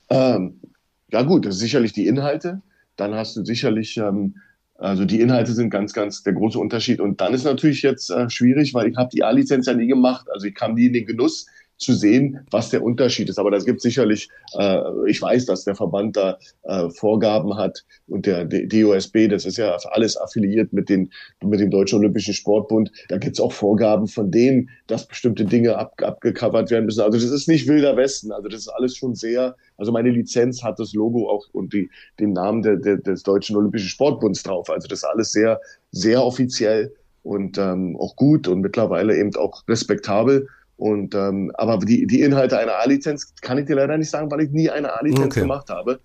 [0.09, 0.59] Ähm,
[1.11, 2.61] ja gut, das ist sicherlich die Inhalte.
[2.95, 4.35] Dann hast du sicherlich, ähm,
[4.83, 6.99] also die Inhalte sind ganz, ganz der große Unterschied.
[6.99, 10.27] Und dann ist natürlich jetzt äh, schwierig, weil ich habe die A-Lizenz ja nie gemacht.
[10.31, 13.39] Also ich kam nie in den Genuss zu sehen, was der Unterschied ist.
[13.39, 18.25] Aber das gibt sicherlich, äh, ich weiß, dass der Verband da äh, Vorgaben hat und
[18.25, 21.11] der DOSB, das ist ja alles affiliiert mit, den,
[21.43, 22.91] mit dem Deutschen Olympischen Sportbund.
[23.09, 27.01] Da gibt es auch Vorgaben von denen, dass bestimmte Dinge ab, abgecovert werden müssen.
[27.01, 28.31] Also das ist nicht wilder Westen.
[28.31, 31.89] Also das ist alles schon sehr, also meine Lizenz hat das Logo auch und die,
[32.19, 34.69] den Namen der, der, des Deutschen Olympischen Sportbunds drauf.
[34.69, 35.59] Also das ist alles sehr,
[35.91, 40.47] sehr offiziell und ähm, auch gut und mittlerweile eben auch respektabel.
[40.77, 44.41] Und ähm, aber die, die Inhalte einer A-Lizenz kann ich dir leider nicht sagen, weil
[44.41, 45.41] ich nie eine A-Lizenz Okay.
[45.41, 45.99] gemacht habe.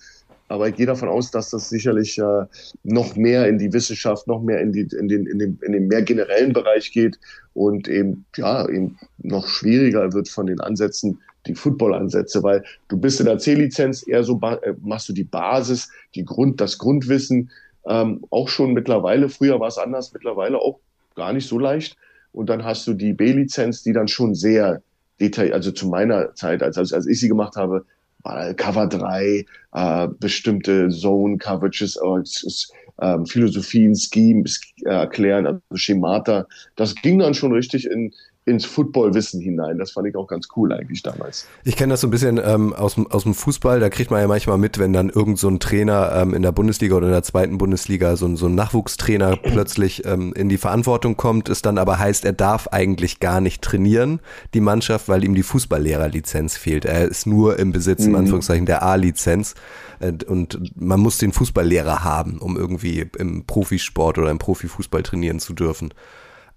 [0.48, 2.44] Aber ich gehe davon aus, dass das sicherlich äh,
[2.83, 5.88] noch mehr in die Wissenschaft, noch mehr in, die, in, den, in, den, in den
[5.88, 7.18] mehr generellen Bereich geht
[7.52, 13.20] und eben, ja, eben noch schwieriger wird von den Ansätzen, die Football-Ansätze, weil du bist
[13.20, 17.50] in der C-Lizenz eher so, äh, machst du die Basis, die Grund, das Grundwissen,
[17.87, 20.81] ähm, auch schon mittlerweile, früher war es anders, mittlerweile auch
[21.14, 21.96] gar nicht so leicht.
[22.32, 24.82] Und dann hast du die B-Lizenz, die dann schon sehr
[25.20, 27.84] detailliert, also zu meiner Zeit, als, als, ich sie gemacht habe,
[28.22, 36.46] war Cover 3, äh, bestimmte Zone-Coverages, äh, ähm, Philosophien, Schemes äh, erklären, also Schemata.
[36.76, 38.12] Das ging dann schon richtig in,
[38.48, 39.78] ins Footballwissen hinein.
[39.78, 41.46] Das fand ich auch ganz cool eigentlich damals.
[41.64, 44.20] Ich kenne das so ein bisschen ähm, aus, dem- aus dem Fußball, da kriegt man
[44.20, 47.12] ja manchmal mit, wenn dann irgend so ein Trainer ähm, in der Bundesliga oder in
[47.12, 51.62] der zweiten Bundesliga, so, ein- so ein Nachwuchstrainer plötzlich ähm, in die Verantwortung kommt, es
[51.62, 54.20] dann aber heißt, er darf eigentlich gar nicht trainieren,
[54.54, 56.84] die Mannschaft, weil ihm die Fußballlehrerlizenz fehlt.
[56.84, 58.16] Er ist nur im Besitz, in Mhm.
[58.18, 59.54] Anführungszeichen, der A-Lizenz.
[60.00, 65.40] Äh, Und man muss den Fußballlehrer haben, um irgendwie im Profisport oder im Profifußball trainieren
[65.40, 65.92] zu dürfen.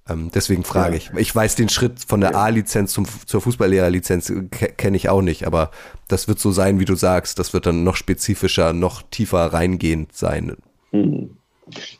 [0.09, 0.97] Ähm, deswegen frage Ja.
[0.97, 1.11] ich.
[1.17, 5.45] Ich weiß den Schritt von der A-Lizenz zum, zur Fußballlehrerlizenz ke- kenne ich auch nicht,
[5.45, 5.71] aber
[6.07, 7.37] das wird so sein, wie du sagst.
[7.39, 10.55] Das wird dann noch spezifischer, noch tiefer reingehend sein.
[10.91, 11.37] Mhm.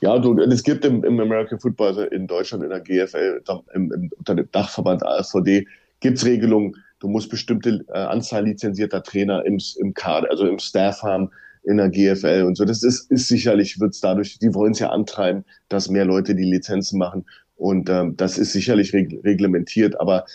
[0.01, 3.41] Ja, du, es gibt im, im American Football also in Deutschland, in der GFL,
[3.73, 5.65] im, im, unter dem Dachverband ASVD,
[6.01, 10.59] gibt es Regelungen, du musst bestimmte äh, Anzahl lizenzierter Trainer im, im Kader, also im
[10.59, 11.29] Staff haben
[11.63, 12.65] in der GFL und so.
[12.65, 16.33] Das ist, ist sicherlich, wird es dadurch, die wollen es ja antreiben, dass mehr Leute
[16.35, 17.23] die Lizenzen machen.
[17.61, 20.25] Und ähm, das ist sicherlich reg reglementiert, aber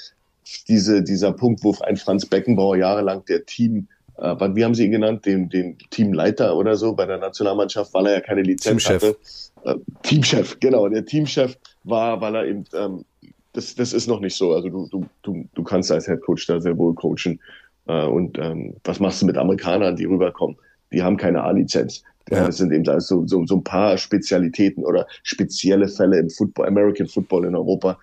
[0.69, 4.93] diese, dieser Punkt, wo ein Franz Beckenbauer jahrelang der Team äh, wie haben Sie ihn
[4.93, 9.03] genannt, den, den Teamleiter oder so bei der Nationalmannschaft, weil er ja keine Lizenz Teamchef.
[9.03, 9.17] hatte.
[9.65, 10.89] Äh, Teamchef, genau.
[10.89, 13.05] Der Teamchef war, weil er eben, ähm,
[13.53, 14.55] das, das ist noch nicht so.
[14.55, 17.41] Also du, du, du, du kannst als Headcoach da sehr wohl coachen.
[17.89, 20.57] Äh, und ähm, was machst du mit Amerikanern, die rüberkommen?
[20.93, 22.05] Die haben keine A-Lizenz.
[22.31, 22.47] Ja.
[22.47, 27.07] Das sind eben so, so, so ein paar Spezialitäten oder spezielle Fälle im Football, American
[27.07, 27.99] Football in Europa,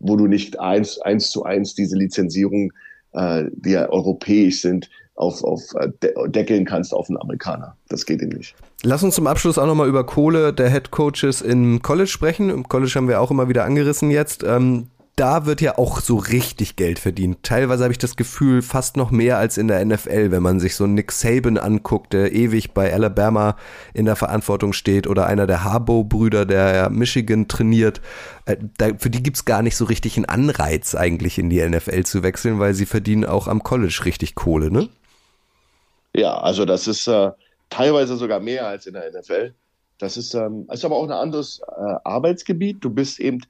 [0.00, 2.72] wo du nicht eins, eins zu eins diese Lizenzierung,
[3.12, 5.90] äh, die ja europäisch sind, auf, auf äh,
[6.28, 7.76] deckeln kannst auf einen Amerikaner.
[7.88, 8.54] Das geht ihm nicht.
[8.84, 12.50] Lass uns zum Abschluss auch nochmal über Kohle der Head Coaches im College sprechen.
[12.50, 14.44] Im College haben wir auch immer wieder angerissen jetzt.
[14.44, 14.86] Ähm,
[15.18, 17.42] da wird ja auch so richtig Geld verdient.
[17.42, 20.76] Teilweise habe ich das Gefühl, fast noch mehr als in der NFL, wenn man sich
[20.76, 23.56] so Nick Saban anguckt, der ewig bei Alabama
[23.94, 28.00] in der Verantwortung steht, oder einer der Harbaugh-Brüder, der Michigan trainiert.
[28.44, 32.04] Äh, da, für die gibt's gar nicht so richtig einen Anreiz, eigentlich in die NFL
[32.04, 34.88] zu wechseln, weil sie verdienen auch am College richtig Kohle, ne?
[36.14, 37.32] Ja, also das ist äh,
[37.70, 39.52] teilweise sogar mehr als in der NFL.
[39.98, 42.78] Das ist, ähm, ist aber auch ein anderes äh, Arbeitsgebiet.
[42.80, 43.40] Du bist eben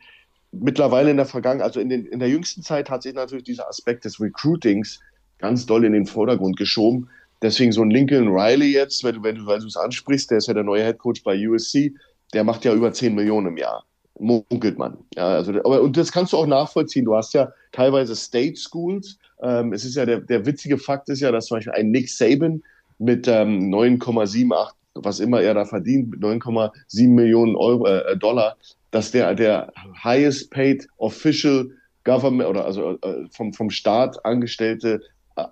[0.52, 3.68] mittlerweile in der Vergangenheit, also in, den, in der jüngsten Zeit hat sich natürlich dieser
[3.68, 5.00] Aspekt des Recruitings
[5.38, 7.08] ganz doll in den Vordergrund geschoben.
[7.42, 10.48] Deswegen so ein Lincoln Riley jetzt, wenn du, wenn weil du es ansprichst, der ist
[10.48, 11.94] ja der neue Head Coach bei USC,
[12.34, 13.84] der macht ja über 10 Millionen im Jahr.
[14.18, 14.98] Munkelt man.
[15.14, 17.04] Ja, also, aber, und das kannst du auch nachvollziehen.
[17.04, 21.20] Du hast ja teilweise State Schools, ähm, es ist ja der, der witzige Fakt ist
[21.20, 22.62] ja, dass zum Beispiel ein Nick Saban
[22.98, 28.56] mit ähm, 9,78, was immer er da verdient, mit 9,7 Millionen Euro, äh, Dollar,
[28.90, 29.72] dass der der
[30.02, 31.66] highest paid official
[32.04, 35.00] government oder also äh, vom, vom Staat angestellte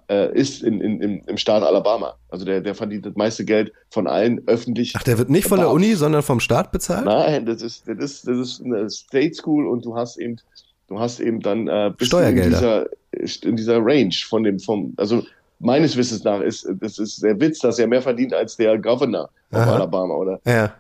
[0.08, 2.14] äh, ist in, in, im, im Staat Alabama.
[2.30, 4.94] Also der, der verdient das meiste Geld von allen öffentlich.
[4.96, 7.04] Ach, der wird nicht von der Uni, sondern vom Staat bezahlt?
[7.04, 10.40] Nein, das ist, das ist, das ist eine State School und du hast eben,
[10.88, 12.86] du hast eben dann äh, Steuergelder.
[13.12, 15.22] In dieser, in dieser Range von dem, vom, also
[15.58, 19.28] meines Wissens nach ist, das ist der Witz, dass er mehr verdient als der Governor
[19.50, 20.40] von Alabama, oder?
[20.46, 20.74] Ja.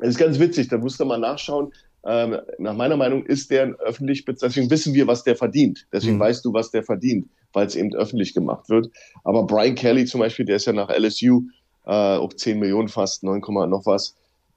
[0.00, 1.72] Das ist ganz witzig, da musst du mal nachschauen.
[2.06, 5.86] Ähm, nach meiner Meinung ist der öffentlich, deswegen wissen wir, was der verdient.
[5.92, 6.20] Deswegen mhm.
[6.20, 8.90] weißt du, was der verdient, weil es eben öffentlich gemacht wird.
[9.24, 11.42] Aber Brian Kelly zum Beispiel, der ist ja nach LSU
[11.86, 14.14] äh, auch 10 Millionen fast, 9, noch was.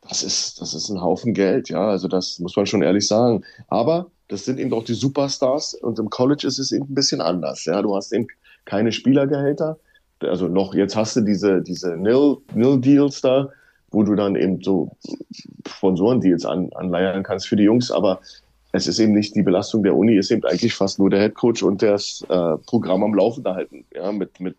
[0.08, 1.90] Das ist, das ist ein Haufen Geld, ja.
[1.90, 3.44] Also das muss man schon ehrlich sagen.
[3.68, 7.22] Aber das sind eben auch die Superstars und im College ist es eben ein bisschen
[7.22, 7.66] anders.
[7.66, 8.28] Ja, du hast eben
[8.66, 9.78] keine Spielergehälter.
[10.20, 13.50] Also noch, jetzt hast du diese, diese Nil-Deals da,
[13.92, 14.92] wo du dann eben so
[15.68, 18.22] Sponsorendeals an, anleiern kannst für die Jungs, aber
[18.72, 21.64] es ist eben nicht die Belastung der Uni, ist eben eigentlich fast nur der Headcoach
[21.64, 24.56] und das äh, Programm am Laufen halten, ja, mit, mit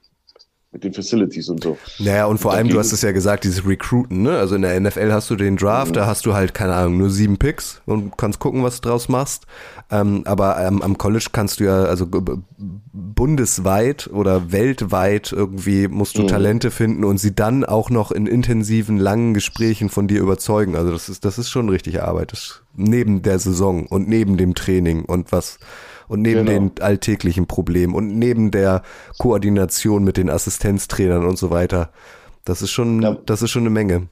[0.72, 1.76] mit den Facilities und so.
[1.98, 4.38] Naja, und vor allem, du hast es ja gesagt, dieses Recruiten, ne?
[4.38, 5.94] Also in der NFL hast du den Draft, mhm.
[5.94, 9.10] da hast du halt, keine Ahnung, nur sieben Picks und kannst gucken, was du draus
[9.10, 9.46] machst.
[9.90, 12.06] Ähm, aber ähm, am College kannst du ja, also
[12.92, 16.28] bundesweit oder weltweit irgendwie musst du mhm.
[16.28, 20.74] Talente finden und sie dann auch noch in intensiven, langen Gesprächen von dir überzeugen.
[20.74, 22.32] Also das ist, das ist schon richtig Arbeit.
[22.32, 25.58] Das ist neben der Saison und neben dem Training und was
[26.12, 26.68] und neben genau.
[26.68, 28.82] den alltäglichen Problemen und neben der
[29.18, 31.90] Koordination mit den Assistenztrainern und so weiter.
[32.44, 33.16] Das ist schon, ja.
[33.24, 34.08] das ist schon eine Menge.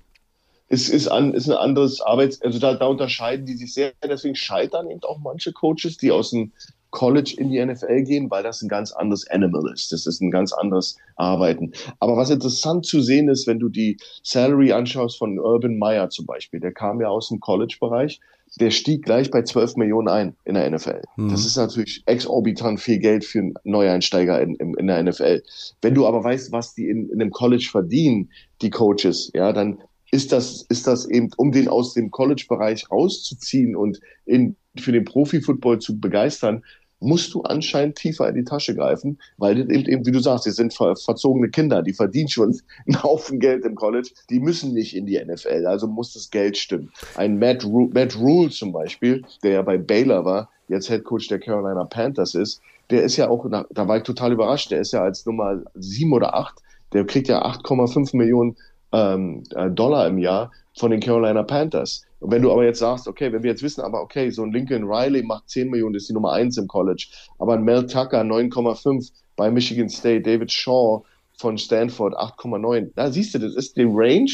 [0.69, 3.93] Es ist, an, ist ein anderes Arbeits-, also da, da unterscheiden die sich sehr.
[4.03, 6.53] Deswegen scheitern eben auch manche Coaches, die aus dem
[6.90, 9.92] College in die NFL gehen, weil das ein ganz anderes Animal ist.
[9.92, 11.72] Das ist ein ganz anderes Arbeiten.
[11.98, 16.26] Aber was interessant zu sehen ist, wenn du die Salary anschaust von Urban Meyer zum
[16.26, 18.20] Beispiel, der kam ja aus dem College-Bereich,
[18.59, 21.03] der stieg gleich bei 12 Millionen ein in der NFL.
[21.16, 21.31] Mhm.
[21.31, 25.42] Das ist natürlich exorbitant viel Geld für einen Neueinsteiger in, in, in der NFL.
[25.83, 29.79] Wenn du aber weißt, was die in, in einem College verdienen, die Coaches, ja, dann
[30.11, 35.05] ist das, ist das eben, um den aus dem College-Bereich rauszuziehen und in, für den
[35.05, 36.62] Profi-Football zu begeistern,
[37.01, 40.51] musst du anscheinend tiefer in die Tasche greifen, weil eben, eben wie du sagst, die
[40.51, 42.55] sind ver verzogene Kinder, die verdienen schon
[42.87, 46.59] einen Haufen Geld im College, die müssen nicht in die NFL, also muss das Geld
[46.59, 46.92] stimmen.
[47.16, 51.29] Ein Matt, Ru Matt Rule zum Beispiel, der ja bei Baylor war, jetzt Head Coach
[51.29, 54.92] der Carolina Panthers ist, der ist ja auch, da war ich total überrascht, der ist
[54.92, 56.61] ja als Nummer sieben oder acht,
[56.92, 58.56] der kriegt ja 8,5 Millionen
[58.93, 62.05] ähm, äh, Dollar im Jahr von den Carolina Panthers.
[62.21, 64.53] Und wenn du aber jetzt sagst, okay, wenn wir jetzt wissen, aber okay, so ein
[64.53, 68.21] Lincoln Riley macht 10 Millionen, ist die Nummer 1 im College, aber ein Mel Tucker
[68.21, 71.03] 9,5 bei Michigan State, David Shaw
[71.38, 72.91] von Stanford 8,9.
[72.95, 74.31] Da siehst du, das ist die Range,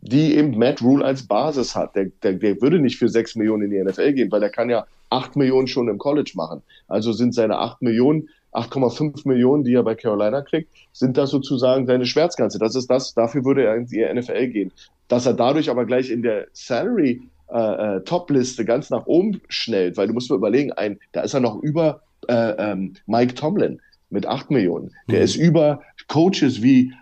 [0.00, 1.96] die eben Matt Rule als Basis hat.
[1.96, 4.70] Der, der, der würde nicht für 6 Millionen in die NFL gehen, weil der kann
[4.70, 6.62] ja 8 Millionen schon im College machen.
[6.86, 11.86] Also sind seine 8 Millionen 8,5 Millionen, die er bei Carolina kriegt, sind das sozusagen
[11.86, 12.58] seine Schmerzgrenze.
[12.58, 14.72] Das ist das, dafür würde er in die NFL gehen.
[15.08, 19.96] Dass er dadurch aber gleich in der Salary äh, äh, Top-Liste ganz nach oben schnellt,
[19.96, 23.80] weil du musst mir überlegen, ein, da ist er noch über äh, ähm, Mike Tomlin
[24.10, 24.92] mit 8 Millionen.
[25.08, 25.24] Der mhm.
[25.24, 26.92] ist über Coaches wie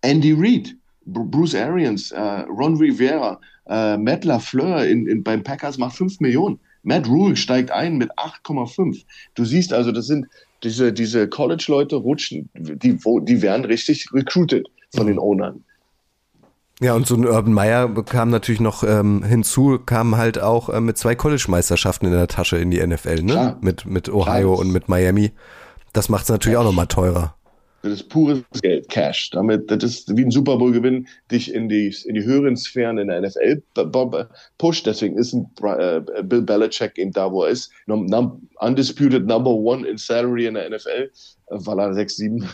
[0.00, 5.96] Andy Reid, Bruce Arians, äh, Ron Rivera, äh, Matt LaFleur in, in, beim Packers macht
[5.96, 6.58] 5 Millionen.
[6.82, 9.04] Matt Rule steigt ein mit 8,5.
[9.34, 10.26] Du siehst also, das sind
[10.62, 15.64] diese, diese College-Leute rutschen, die, die werden richtig recruited von den Ownern.
[16.80, 20.80] Ja, und so ein Urban Meyer kam natürlich noch ähm, hinzu, kam halt auch äh,
[20.80, 23.32] mit zwei College-Meisterschaften in der Tasche in die NFL, ne?
[23.32, 23.58] Klar.
[23.60, 24.58] Mit, mit Ohio Klar.
[24.58, 25.30] und mit Miami.
[25.92, 26.60] Das macht es natürlich ja.
[26.60, 27.36] auch nochmal teurer.
[27.82, 29.30] Das ist pures Geld, Cash.
[29.30, 33.08] Damit, das ist wie ein Super Bowl-Gewinn, dich in die, in die höheren Sphären in
[33.08, 33.62] der NFL
[34.58, 34.86] pusht.
[34.86, 37.72] Deswegen ist ein äh, Bill Belichick eben da, wo er ist.
[37.86, 41.10] Undisputed Number One in Salary in der NFL
[41.52, 42.48] weil er 6, 7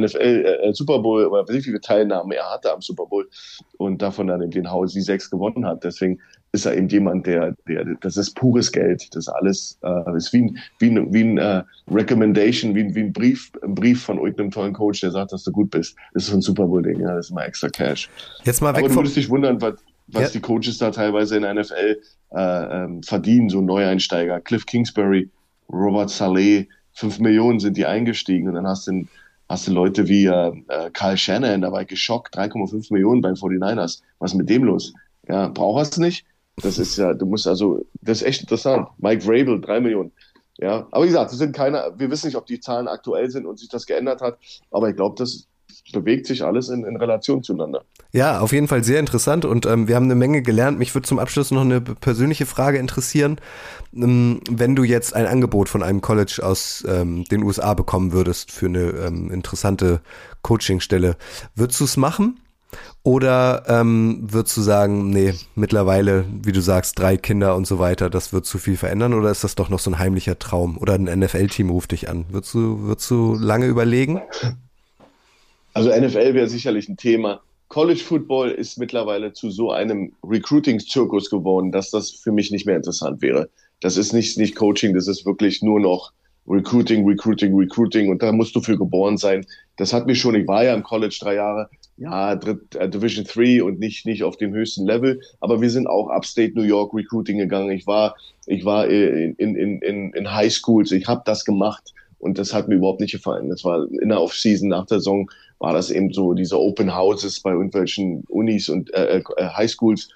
[0.00, 3.28] NFL äh, Super Bowl, oder wie viele Teilnahmen er hatte am Super Bowl
[3.76, 5.84] und davon dann den Haus die 6 gewonnen hat.
[5.84, 6.20] Deswegen
[6.52, 9.14] ist er eben jemand, der, der, das ist pures Geld.
[9.14, 13.00] Das alles äh, ist wie ein, wie ein, wie ein äh, Recommendation, wie ein, wie
[13.00, 15.96] ein Brief, ein Brief von irgendeinem tollen Coach, der sagt, dass du gut bist.
[16.14, 18.08] Das ist so ein Super Bowl-Ding, ja, das ist immer extra Cash.
[18.44, 19.74] Jetzt mal weg Aber du würdest dich wundern, was,
[20.08, 20.28] was ja.
[20.30, 24.40] die Coaches da teilweise in der NFL äh, ähm, verdienen, so Neueinsteiger.
[24.40, 25.28] Cliff Kingsbury,
[25.70, 29.04] Robert Saleh, fünf Millionen sind die eingestiegen und dann hast du,
[29.50, 33.34] hast du Leute wie äh, äh Carl Shannon, da war ich geschockt, 3,5 Millionen beim
[33.34, 34.00] 49ers.
[34.18, 34.94] Was ist mit dem los?
[35.28, 36.24] Ja, brauchst du nicht?
[36.62, 38.88] Das ist ja, du musst also, das ist echt interessant.
[38.98, 40.12] Mike Vrabel, drei Millionen.
[40.58, 43.46] Ja, aber wie gesagt, das sind keine, wir wissen nicht, ob die Zahlen aktuell sind
[43.46, 44.38] und sich das geändert hat,
[44.70, 45.46] aber ich glaube, das
[45.92, 47.84] bewegt sich alles in, in Relation zueinander.
[48.12, 50.78] Ja, auf jeden Fall sehr interessant und ähm, wir haben eine Menge gelernt.
[50.78, 53.40] Mich würde zum Abschluss noch eine persönliche Frage interessieren.
[53.94, 58.50] Ähm, wenn du jetzt ein Angebot von einem College aus ähm, den USA bekommen würdest
[58.50, 60.00] für eine ähm, interessante
[60.42, 61.16] Coachingstelle,
[61.54, 62.40] würdest du es machen?
[63.02, 68.10] Oder ähm, würdest du sagen, nee, mittlerweile, wie du sagst, drei Kinder und so weiter,
[68.10, 69.14] das wird zu viel verändern?
[69.14, 70.76] Oder ist das doch noch so ein heimlicher Traum?
[70.78, 72.26] Oder ein NFL-Team ruft dich an?
[72.30, 74.20] Würdest du, würdest du lange überlegen?
[75.74, 77.40] Also NFL wäre sicherlich ein Thema.
[77.68, 82.76] College Football ist mittlerweile zu so einem Recruiting-Zirkus geworden, dass das für mich nicht mehr
[82.76, 83.48] interessant wäre.
[83.80, 86.12] Das ist nicht, nicht Coaching, das ist wirklich nur noch
[86.48, 89.46] Recruiting, Recruiting, Recruiting und da musst du für geboren sein.
[89.76, 91.68] Das hat mich schon, ich war ja im College drei Jahre,
[91.98, 95.86] ja, Dritt, äh, Division 3 und nicht, nicht auf dem höchsten Level, aber wir sind
[95.86, 97.70] auch Upstate New York Recruiting gegangen.
[97.70, 102.38] Ich war, ich war in, in, in, in High Schools, ich habe das gemacht und
[102.38, 103.48] das hat mir überhaupt nicht gefallen.
[103.48, 105.28] Das war in der Off-Season nach der Saison
[105.58, 110.08] war das eben so diese Open Houses bei irgendwelchen Unis und äh, äh, Highschools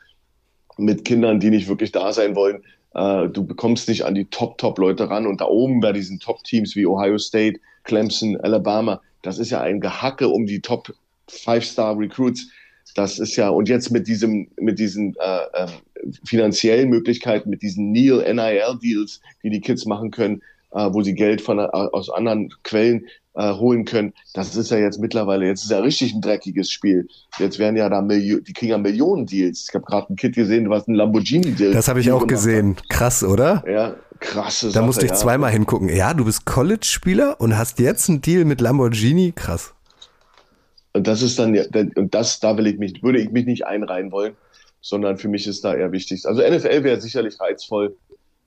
[0.78, 2.62] mit Kindern, die nicht wirklich da sein wollen.
[2.94, 6.86] Äh, du bekommst nicht an die Top-Top-Leute ran und da oben bei diesen Top-Teams wie
[6.86, 10.92] Ohio State, Clemson, Alabama, das ist ja ein Gehacke um die Top
[11.28, 12.48] Five-Star-Recruits.
[12.94, 15.68] Das ist ja, und jetzt mit diesem, mit diesen äh, äh,
[16.24, 20.42] finanziellen Möglichkeiten, mit diesen Neil NIL-Deals, die die Kids machen können,
[20.72, 24.12] äh, wo sie Geld von, äh, aus anderen Quellen äh, holen können.
[24.34, 27.08] Das ist ja jetzt mittlerweile, jetzt ist ja richtig ein dreckiges Spiel.
[27.38, 29.66] Jetzt werden ja da Millionen, die kriegen ja Millionen Deals.
[29.68, 31.72] Ich habe gerade ein Kid gesehen, was ein Lamborghini-Deal.
[31.72, 32.76] Das habe ich auch gesehen.
[32.76, 32.88] Hat.
[32.88, 33.64] Krass, oder?
[33.66, 34.80] Ja, krasse Sache.
[34.80, 35.16] Da musste ich ja.
[35.16, 35.88] zweimal hingucken.
[35.88, 39.32] Ja, du bist College-Spieler und hast jetzt einen Deal mit Lamborghini.
[39.34, 39.72] Krass.
[40.92, 44.12] Und das ist dann, und das, da will ich mich, würde ich mich nicht einreihen
[44.12, 44.36] wollen,
[44.80, 46.26] sondern für mich ist da eher wichtig.
[46.26, 47.96] Also NFL wäre sicherlich reizvoll,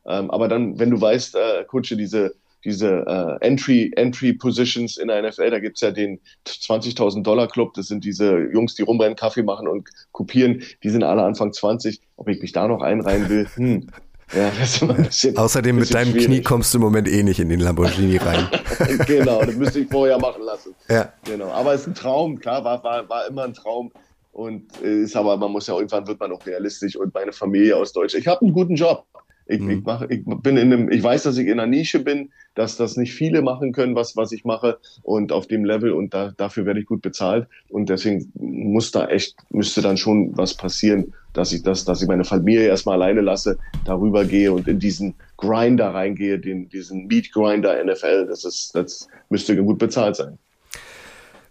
[0.05, 5.07] ähm, aber dann, wenn du weißt, äh, Kutsche, diese, diese äh, Entry, Entry Positions in
[5.07, 9.15] der NFL, da gibt's ja den 20.000 Dollar Club, das sind diese Jungs, die rumrennen,
[9.15, 12.01] Kaffee machen und kopieren, die sind alle Anfang 20.
[12.17, 13.87] Ob ich mich da noch einreihen will, hm.
[14.33, 16.25] Ja, bisschen, Außerdem mit deinem schwierig.
[16.25, 18.49] Knie kommst du im Moment eh nicht in den Lamborghini rein.
[19.07, 20.73] genau, das müsste ich vorher machen lassen.
[20.89, 21.13] Ja.
[21.25, 21.51] Genau.
[21.51, 23.91] Aber es ist ein Traum, klar, war, war, war immer ein Traum.
[24.31, 27.77] Und äh, ist aber, man muss ja irgendwann wird man auch realistisch und meine Familie
[27.77, 28.21] aus Deutschland.
[28.21, 29.05] Ich habe einen guten Job.
[29.47, 29.69] Ich, mhm.
[29.69, 32.77] ich, mache, ich bin in einem, ich weiß, dass ich in einer Nische bin, dass
[32.77, 36.33] das nicht viele machen können, was, was ich mache und auf dem Level und da,
[36.35, 41.13] dafür werde ich gut bezahlt und deswegen muss da echt, müsste dann schon was passieren,
[41.33, 45.15] dass ich das, dass ich meine Familie erstmal alleine lasse, darüber gehe und in diesen
[45.37, 50.37] Grinder reingehe, den, diesen Meat Grinder NFL, das ist, das müsste gut bezahlt sein.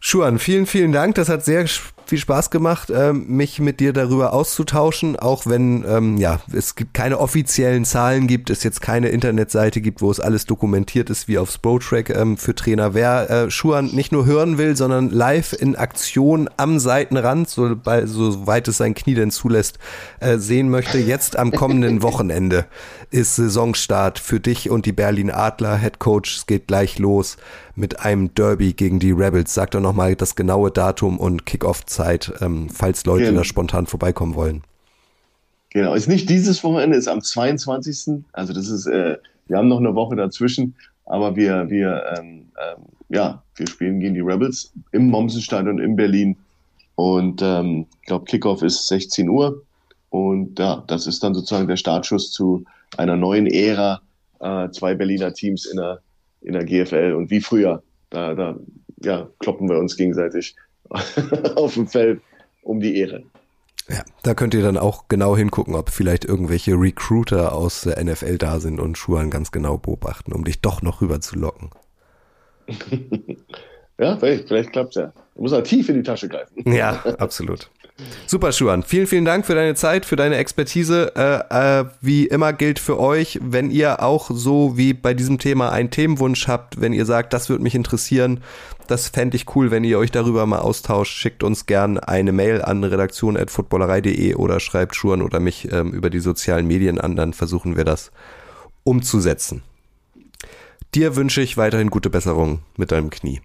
[0.00, 1.14] Schuan, vielen, vielen Dank.
[1.14, 1.66] Das hat sehr
[2.06, 6.94] viel Spaß gemacht, ähm, mich mit dir darüber auszutauschen, auch wenn ähm, ja es gibt
[6.94, 11.38] keine offiziellen Zahlen gibt, es jetzt keine Internetseite gibt, wo es alles dokumentiert ist wie
[11.38, 12.94] auf Spotrack ähm, für Trainer.
[12.94, 18.06] Wer äh, Schuhan nicht nur hören will, sondern live in Aktion am Seitenrand, so bei,
[18.06, 19.78] soweit es sein Knie denn zulässt,
[20.20, 22.66] äh, sehen möchte, jetzt am kommenden Wochenende
[23.10, 25.78] ist Saisonstart für dich und die Berlin Adler.
[25.78, 27.36] Head Coach, es geht gleich los
[27.76, 29.54] mit einem Derby gegen die Rebels.
[29.54, 31.46] Sag doch nochmal das genaue Datum und
[31.94, 33.38] Kickoff-Zeit, ähm, falls Leute Genau.
[33.38, 34.62] da spontan vorbeikommen wollen.
[35.70, 38.24] Genau, ist nicht dieses Wochenende, ist am 22.
[38.32, 39.16] Also das ist, äh,
[39.46, 40.74] wir haben noch eine Woche dazwischen,
[41.06, 46.36] aber wir, wir, ähm, ähm, ja, wir spielen gegen die Rebels im Mommsenstadion in Berlin
[46.94, 49.62] und ähm, ich glaube Kickoff ist 16 Uhr
[50.10, 52.64] und ja, das ist dann sozusagen der Startschuss zu
[52.96, 54.00] einer neuen Ära,
[54.40, 56.00] äh, zwei Berliner Teams in der,
[56.40, 58.56] in der GFL und wie früher, da, da
[59.02, 60.54] ja, kloppen wir uns gegenseitig
[61.56, 62.20] auf dem Feld
[62.62, 63.22] um die Ehre.
[63.88, 68.38] Ja, da könnt ihr dann auch genau hingucken, ob vielleicht irgendwelche Recruiter aus der NFL
[68.38, 71.70] da sind und Schuhan ganz genau beobachten, um dich doch noch rüber zu locken.
[73.98, 75.12] Ja, vielleicht, vielleicht klappt's ja.
[75.34, 76.72] Du musst halt tief in die Tasche greifen.
[76.72, 77.70] Ja, absolut.
[78.26, 78.82] Super, Schuhan.
[78.82, 81.12] Vielen, vielen Dank für deine Zeit, für deine Expertise.
[81.14, 85.70] Äh, äh, wie immer gilt für euch, wenn ihr auch so wie bei diesem Thema
[85.70, 88.40] einen Themenwunsch habt, wenn ihr sagt, das würde mich interessieren,
[88.88, 92.62] das fände ich cool, wenn ihr euch darüber mal austauscht, schickt uns gern eine Mail
[92.62, 97.76] an redaktion.footballerei.de oder schreibt Schuhan oder mich ähm, über die sozialen Medien an, dann versuchen
[97.76, 98.10] wir das
[98.82, 99.62] umzusetzen.
[100.96, 103.40] Dir wünsche ich weiterhin gute Besserung mit deinem Knie.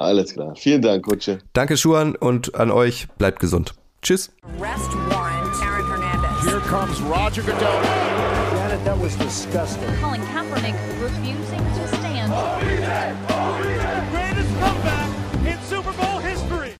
[0.00, 0.54] Alles klar.
[0.56, 1.40] Vielen Dank, Kutsche.
[1.52, 3.06] Danke, Schuhan, und an euch.
[3.18, 3.74] Bleibt gesund.
[4.00, 4.32] Tschüss.
[4.58, 6.42] Arrest warrant, Aaron Hernandez.
[6.42, 7.82] Here comes Roger Goodell.
[8.56, 9.84] Janet, that was disgusting.
[10.00, 11.39] Colin Kaepernick refusing